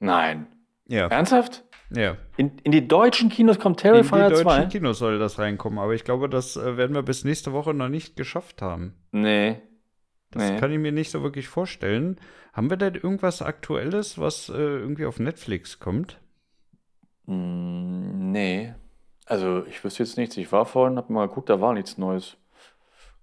Nein. 0.00 0.46
Ja. 0.88 1.06
Ernsthaft? 1.06 1.64
Ja. 1.94 2.16
In, 2.36 2.58
in 2.64 2.72
die 2.72 2.88
deutschen 2.88 3.28
Kinos 3.28 3.58
kommt 3.58 3.82
In 3.84 3.92
die 3.92 4.00
Terrifier 4.08 4.28
deutschen 4.30 4.42
2? 4.44 4.64
Kinos 4.66 4.98
soll 4.98 5.18
das 5.18 5.38
reinkommen, 5.38 5.78
aber 5.78 5.94
ich 5.94 6.04
glaube, 6.04 6.28
das 6.28 6.56
äh, 6.56 6.76
werden 6.76 6.94
wir 6.94 7.02
bis 7.02 7.24
nächste 7.24 7.52
Woche 7.52 7.74
noch 7.74 7.88
nicht 7.88 8.16
geschafft 8.16 8.62
haben. 8.62 8.94
Nee. 9.12 9.60
Das 10.30 10.50
Nee. 10.50 10.56
kann 10.58 10.72
ich 10.72 10.78
mir 10.78 10.92
nicht 10.92 11.10
so 11.10 11.22
wirklich 11.22 11.46
vorstellen. 11.48 12.18
Haben 12.54 12.70
wir 12.70 12.78
denn 12.78 12.94
irgendwas 12.94 13.42
Aktuelles, 13.42 14.18
was 14.18 14.48
äh, 14.48 14.52
irgendwie 14.54 15.04
auf 15.06 15.20
Netflix 15.20 15.78
kommt? 15.78 16.18
Mm, 17.26 18.32
nee. 18.32 18.74
Also, 19.26 19.64
ich 19.66 19.84
wüsste 19.84 20.02
jetzt 20.02 20.16
nichts. 20.18 20.36
Ich 20.38 20.50
war 20.50 20.64
vorhin, 20.66 20.96
hab 20.96 21.10
mal 21.10 21.28
geguckt, 21.28 21.50
da 21.50 21.60
war 21.60 21.74
nichts 21.74 21.98
Neues. 21.98 22.36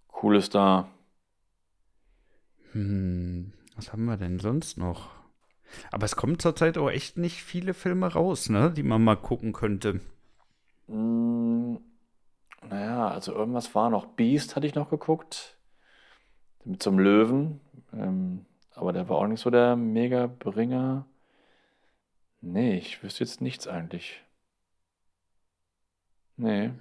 Cooles 0.09 0.49
da. 0.49 0.89
Hm, 2.73 3.53
was 3.75 3.91
haben 3.91 4.05
wir 4.05 4.17
denn 4.17 4.39
sonst 4.39 4.77
noch? 4.77 5.09
Aber 5.91 6.05
es 6.05 6.15
kommen 6.15 6.39
zurzeit 6.39 6.77
auch 6.77 6.89
echt 6.89 7.17
nicht 7.17 7.43
viele 7.43 7.73
Filme 7.73 8.11
raus, 8.11 8.49
ne, 8.49 8.71
die 8.71 8.83
man 8.83 9.03
mal 9.03 9.15
gucken 9.15 9.53
könnte. 9.53 10.01
Mm, 10.87 11.77
naja, 12.67 13.09
also 13.09 13.33
irgendwas 13.33 13.73
war 13.75 13.89
noch. 13.89 14.05
Beast 14.05 14.55
hatte 14.55 14.67
ich 14.67 14.75
noch 14.75 14.89
geguckt. 14.89 15.57
Mit 16.65 16.83
so 16.83 16.89
einem 16.89 16.99
Löwen. 16.99 17.61
Ähm, 17.93 18.45
aber 18.75 18.93
der 18.93 19.09
war 19.09 19.17
auch 19.17 19.27
nicht 19.27 19.41
so 19.41 19.49
der 19.49 19.75
Mega-Bringer. 19.75 21.05
Nee, 22.41 22.77
ich 22.77 23.03
wüsste 23.03 23.23
jetzt 23.23 23.41
nichts 23.41 23.67
eigentlich. 23.67 24.23
Nee. 26.37 26.71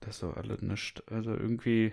Das 0.00 0.16
ist 0.16 0.22
doch 0.22 0.36
alles 0.36 0.62
nicht. 0.62 1.02
Also 1.10 1.32
irgendwie, 1.32 1.92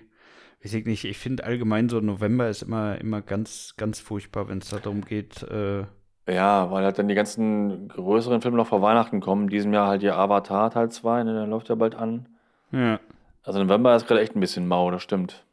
weiß 0.63 0.73
ich 0.73 0.85
nicht, 0.85 1.05
ich 1.05 1.17
finde 1.17 1.43
allgemein 1.43 1.89
so 1.89 1.99
November 1.99 2.49
ist 2.49 2.63
immer, 2.63 2.99
immer 2.99 3.21
ganz, 3.21 3.75
ganz 3.77 3.99
furchtbar, 3.99 4.47
wenn 4.49 4.59
es 4.59 4.69
darum 4.69 5.01
geht, 5.01 5.43
äh, 5.43 5.85
Ja, 6.27 6.71
weil 6.71 6.83
halt 6.83 6.97
dann 6.97 7.07
die 7.07 7.15
ganzen 7.15 7.87
größeren 7.89 8.41
Filme 8.41 8.57
noch 8.57 8.67
vor 8.67 8.81
Weihnachten 8.81 9.19
kommen. 9.21 9.43
In 9.43 9.49
diesem 9.49 9.73
Jahr 9.73 9.87
halt 9.87 10.01
hier 10.01 10.17
Avatar 10.17 10.71
Teil 10.71 10.89
2, 10.89 11.23
ne, 11.23 11.33
der 11.33 11.47
läuft 11.47 11.69
ja 11.69 11.75
bald 11.75 11.95
an. 11.95 12.27
ja. 12.71 12.99
Also 13.43 13.63
November 13.63 13.95
ist 13.95 14.07
gerade 14.07 14.21
echt 14.21 14.35
ein 14.35 14.39
bisschen 14.39 14.67
mau, 14.67 14.89
das 14.89 15.03
stimmt. 15.03 15.45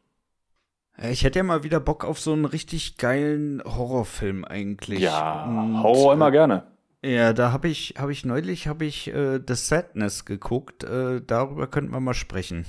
Ich 1.11 1.25
hätte 1.25 1.41
ja 1.41 1.43
mal 1.43 1.62
wieder 1.62 1.79
Bock 1.79 2.07
auf 2.07 2.19
so 2.19 2.33
einen 2.33 2.47
richtig 2.47 2.97
geilen 2.97 3.62
Horrorfilm 3.65 4.47
eigentlich. 4.47 5.01
Ja, 5.01 5.45
Und, 5.45 5.83
Horror 5.83 6.15
immer 6.15 6.29
äh, 6.29 6.33
gerne. 6.33 6.62
Ja, 7.05 7.35
da 7.35 7.53
habe 7.53 7.69
ich, 7.69 7.97
habe 7.99 8.12
ich 8.12 8.25
neulich, 8.25 8.67
habe 8.67 8.87
ich 8.87 9.12
äh, 9.12 9.41
The 9.47 9.55
Sadness 9.55 10.25
geguckt. 10.25 10.85
Äh, 10.85 11.21
darüber 11.21 11.67
könnten 11.67 11.93
wir 11.93 12.01
mal 12.01 12.15
sprechen. 12.15 12.65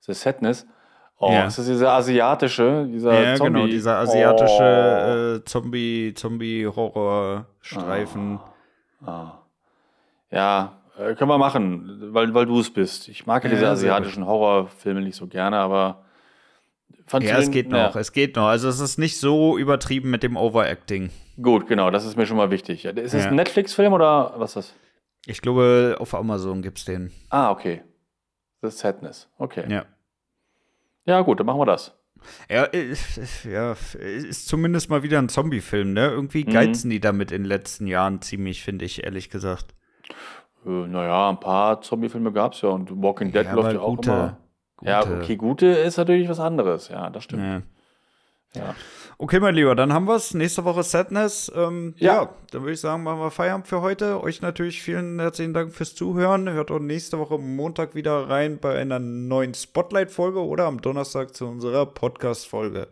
The 0.00 0.12
Sadness. 0.12 0.66
Oh, 1.18 1.30
Ja. 1.30 1.46
ist 1.46 1.58
das 1.58 1.66
dieser 1.66 1.92
asiatische, 1.92 2.86
dieser 2.90 3.12
ja, 3.22 3.34
Zombie? 3.36 3.52
genau, 3.52 3.66
dieser 3.66 3.98
asiatische 3.98 5.40
äh, 5.40 5.44
Zombie, 5.44 6.12
Zombie-Horror-Streifen. 6.14 8.38
Oh. 9.02 9.06
Ah. 9.06 9.38
Ja, 10.30 10.72
äh, 10.98 11.14
können 11.14 11.30
wir 11.30 11.38
machen, 11.38 12.08
weil, 12.12 12.34
weil 12.34 12.46
du 12.46 12.58
es 12.60 12.72
bist. 12.72 13.08
Ich 13.08 13.26
mag 13.26 13.44
ja 13.44 13.50
diese 13.50 13.68
asiatischen 13.68 14.26
Horrorfilme 14.26 15.00
nicht 15.02 15.16
so 15.16 15.26
gerne, 15.26 15.56
aber 15.58 16.04
fand 17.06 17.24
Ja, 17.24 17.38
es 17.38 17.50
geht 17.50 17.70
ja. 17.70 17.88
noch, 17.88 17.96
es 17.96 18.12
geht 18.12 18.36
noch. 18.36 18.46
Also 18.46 18.68
es 18.68 18.80
ist 18.80 18.98
nicht 18.98 19.18
so 19.20 19.56
übertrieben 19.58 20.10
mit 20.10 20.22
dem 20.22 20.36
Overacting. 20.36 21.10
Gut, 21.40 21.66
genau, 21.68 21.90
das 21.90 22.04
ist 22.04 22.16
mir 22.16 22.26
schon 22.26 22.36
mal 22.36 22.50
wichtig. 22.50 22.84
Ist 22.84 23.14
Ja. 23.14 23.26
ein 23.28 23.34
Netflix-Film 23.36 23.92
oder 23.92 24.34
was 24.36 24.50
ist 24.50 24.56
das? 24.70 24.74
Ich 25.26 25.40
glaube, 25.40 25.96
auf 26.00 26.14
Amazon 26.14 26.60
gibt's 26.62 26.84
den. 26.84 27.10
Ah, 27.30 27.50
okay. 27.50 27.82
The 28.62 28.70
Sadness. 28.70 29.28
Okay. 29.38 29.64
Ja, 29.68 29.84
Ja. 31.06 31.20
gut, 31.22 31.38
dann 31.40 31.46
machen 31.46 31.60
wir 31.60 31.66
das. 31.66 31.94
Ja, 32.48 32.64
ist, 32.64 33.44
ja, 33.44 33.76
ist 33.98 34.48
zumindest 34.48 34.88
mal 34.88 35.02
wieder 35.02 35.18
ein 35.18 35.28
Zombie-Film, 35.28 35.92
ne? 35.92 36.06
Irgendwie 36.08 36.44
Mhm. 36.44 36.50
geizen 36.52 36.88
die 36.90 37.00
damit 37.00 37.30
in 37.32 37.42
den 37.42 37.48
letzten 37.48 37.86
Jahren 37.86 38.22
ziemlich, 38.22 38.62
finde 38.62 38.86
ich, 38.86 39.04
ehrlich 39.04 39.28
gesagt. 39.28 39.74
Äh, 40.64 40.70
naja, 40.70 41.28
ein 41.28 41.40
paar 41.40 41.82
Zombie-Filme 41.82 42.32
gab 42.32 42.54
es 42.54 42.62
ja 42.62 42.70
und 42.70 42.90
Walking 43.02 43.30
Dead 43.32 43.44
läuft 43.44 43.58
aber 43.58 43.72
ja 43.74 43.80
auch 43.80 43.96
gute, 43.96 44.10
immer. 44.10 44.38
Ja, 44.80 45.02
gute. 45.02 45.16
okay, 45.18 45.36
gute 45.36 45.66
ist 45.66 45.98
natürlich 45.98 46.28
was 46.28 46.40
anderes. 46.40 46.88
Ja, 46.88 47.10
das 47.10 47.24
stimmt. 47.24 47.42
Ja. 48.54 48.62
Ja. 48.62 48.74
Okay, 49.16 49.38
mein 49.40 49.54
Lieber, 49.54 49.74
dann 49.74 49.92
haben 49.92 50.06
wir's. 50.06 50.34
Nächste 50.34 50.64
Woche 50.64 50.82
Sadness. 50.82 51.52
Ähm, 51.54 51.94
Ja. 51.98 52.14
ja. 52.14 52.28
dann 52.50 52.62
würde 52.62 52.72
ich 52.72 52.80
sagen, 52.80 53.02
machen 53.04 53.20
wir 53.20 53.30
Feierabend 53.30 53.68
für 53.68 53.80
heute. 53.80 54.20
Euch 54.22 54.42
natürlich 54.42 54.82
vielen 54.82 55.20
herzlichen 55.20 55.54
Dank 55.54 55.72
fürs 55.72 55.94
Zuhören. 55.94 56.48
Hört 56.50 56.70
auch 56.70 56.80
nächste 56.80 57.18
Woche 57.18 57.38
Montag 57.38 57.94
wieder 57.94 58.28
rein 58.28 58.58
bei 58.60 58.76
einer 58.76 58.98
neuen 58.98 59.54
Spotlight-Folge 59.54 60.44
oder 60.44 60.66
am 60.66 60.80
Donnerstag 60.80 61.34
zu 61.34 61.46
unserer 61.46 61.86
Podcast-Folge. 61.86 62.88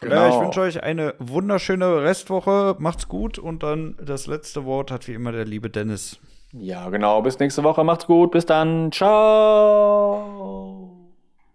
Genau. 0.00 0.28
ich 0.28 0.34
wünsche 0.44 0.60
euch 0.60 0.82
eine 0.82 1.14
wunderschöne 1.18 2.02
Restwoche. 2.02 2.76
Macht's 2.78 3.08
gut 3.08 3.38
und 3.38 3.62
dann 3.62 3.96
das 4.04 4.26
letzte 4.26 4.66
Wort 4.66 4.90
hat 4.90 5.08
wie 5.08 5.14
immer 5.14 5.32
der 5.32 5.46
liebe 5.46 5.70
Dennis. 5.70 6.18
Ja, 6.52 6.90
genau. 6.90 7.22
Bis 7.22 7.38
nächste 7.38 7.64
Woche. 7.64 7.82
Macht's 7.82 8.06
gut. 8.06 8.32
Bis 8.32 8.44
dann. 8.44 8.92
Ciao. 8.92 10.26